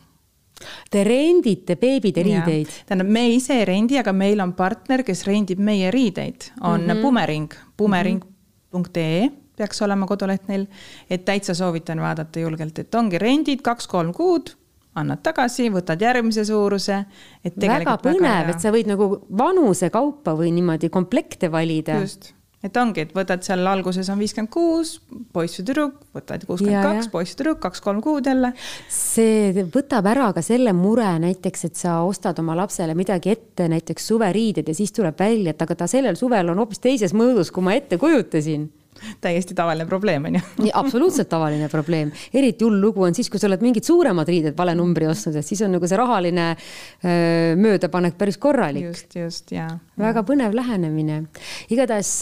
Te 0.91 1.03
rendite 1.03 1.75
beebide 1.75 2.21
riideid? 2.23 2.73
tähendab, 2.85 3.09
me 3.09 3.23
ise 3.33 3.55
ei 3.61 3.65
rendi, 3.65 3.97
aga 3.97 4.13
meil 4.13 4.41
on 4.43 4.53
partner, 4.53 5.01
kes 5.03 5.23
rendib 5.25 5.59
meie 5.59 5.89
riideid, 5.91 6.51
on 6.61 6.81
mm 6.81 6.87
-hmm. 6.87 7.01
Bumering, 7.01 7.53
bumering.ee 7.77 9.29
peaks 9.57 9.81
olema 9.81 10.07
koduleht 10.09 10.47
neil, 10.47 10.67
et 11.09 11.25
täitsa 11.25 11.55
soovitan 11.57 12.01
vaadata 12.01 12.43
julgelt, 12.43 12.79
et 12.79 12.95
ongi 12.95 13.21
rendid 13.21 13.61
kaks-kolm 13.65 14.13
kuud 14.13 14.55
annad 14.99 15.21
tagasi, 15.23 15.69
võtad 15.71 16.01
järgmise 16.03 16.43
suuruse. 16.45 17.05
väga 17.43 17.95
põnev, 18.03 18.51
et 18.51 18.59
sa 18.59 18.73
võid 18.75 18.91
nagu 18.91 19.23
vanuse 19.37 19.89
kaupa 19.89 20.35
või 20.35 20.51
niimoodi 20.51 20.89
komplekte 20.89 21.51
valida. 21.51 22.01
just 22.01 22.33
et 22.61 22.77
ongi, 22.77 23.05
et 23.05 23.13
võtad 23.15 23.41
seal 23.45 23.65
alguses 23.65 24.09
on 24.13 24.19
viiskümmend 24.21 24.51
kuus, 24.53 24.93
poiss 25.33 25.57
või 25.59 25.65
tüdruk, 25.65 25.95
võtad 26.13 26.43
kuuskümmend 26.45 26.85
kaks, 26.85 27.07
poiss, 27.13 27.37
tüdruk, 27.37 27.57
kaks-kolm 27.63 28.01
kuud 28.05 28.29
jälle. 28.29 28.51
see 28.89 29.65
võtab 29.73 30.05
ära 30.11 30.29
ka 30.35 30.43
selle 30.45 30.73
mure 30.77 31.09
näiteks, 31.23 31.65
et 31.65 31.79
sa 31.79 32.01
ostad 32.05 32.37
oma 32.43 32.55
lapsele 32.59 32.93
midagi 32.97 33.33
ette, 33.33 33.65
näiteks 33.71 34.11
suveriided 34.13 34.69
ja 34.69 34.77
siis 34.77 34.93
tuleb 34.93 35.17
välja, 35.19 35.55
et 35.55 35.65
aga 35.65 35.79
ta 35.79 35.89
sellel 35.89 36.19
suvel 36.19 36.53
on 36.53 36.61
hoopis 36.61 36.83
teises 36.83 37.17
mõõdus, 37.17 37.49
kui 37.51 37.65
ma 37.65 37.73
ette 37.79 37.97
kujutasin 38.01 38.69
täiesti 39.21 39.55
tavaline 39.57 39.87
probleem 39.89 40.25
on 40.29 40.39
ju. 40.39 40.69
absoluutselt 40.73 41.29
tavaline 41.29 41.69
probleem, 41.71 42.11
eriti 42.33 42.65
hull 42.67 42.81
lugu 42.81 43.05
on 43.07 43.17
siis, 43.17 43.29
kui 43.31 43.41
sa 43.41 43.49
oled 43.49 43.63
mingid 43.65 43.87
suuremad 43.87 44.29
riided 44.29 44.57
vale 44.57 44.75
numbri 44.77 45.09
ostnud, 45.11 45.39
et 45.39 45.47
siis 45.47 45.61
on 45.65 45.75
nagu 45.75 45.89
see 45.89 45.99
rahaline 45.99 46.51
öö, 46.53 47.55
möödapanek 47.59 48.17
päris 48.19 48.39
korralik. 48.41 48.85
just, 48.91 49.15
just 49.15 49.51
ja. 49.55 49.67
väga 49.99 50.25
põnev 50.27 50.55
lähenemine, 50.55 51.23
igatahes 51.73 52.15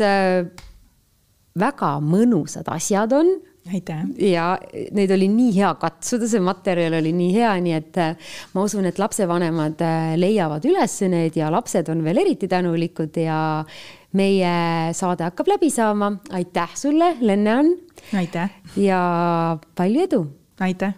väga 1.60 1.94
mõnusad 2.04 2.68
asjad 2.72 3.13
on 3.18 3.38
aitäh! 3.74 4.04
ja 4.32 4.46
neid 4.96 5.12
oli 5.13 5.28
nii 5.32 5.54
hea 5.60 5.72
katsuda, 5.82 6.28
see 6.30 6.42
materjal 6.44 6.98
oli 7.00 7.12
nii 7.15 7.30
hea, 7.36 7.52
nii 7.63 7.76
et 7.78 8.00
ma 8.56 8.65
usun, 8.65 8.88
et 8.89 9.00
lapsevanemad 9.02 9.84
leiavad 10.20 10.65
üles 10.70 11.00
need 11.12 11.38
ja 11.39 11.52
lapsed 11.54 11.92
on 11.94 12.04
veel 12.06 12.24
eriti 12.24 12.50
tänulikud 12.52 13.20
ja 13.22 13.39
meie 14.13 14.93
saade 14.93 15.24
hakkab 15.24 15.48
läbi 15.48 15.69
saama. 15.69 16.12
aitäh 16.32 16.69
sulle, 16.76 17.15
Lenne-Ann. 17.22 17.76
aitäh. 18.17 18.50
ja 18.78 19.58
palju 19.76 20.02
edu. 20.02 20.26
aitäh 20.60 20.93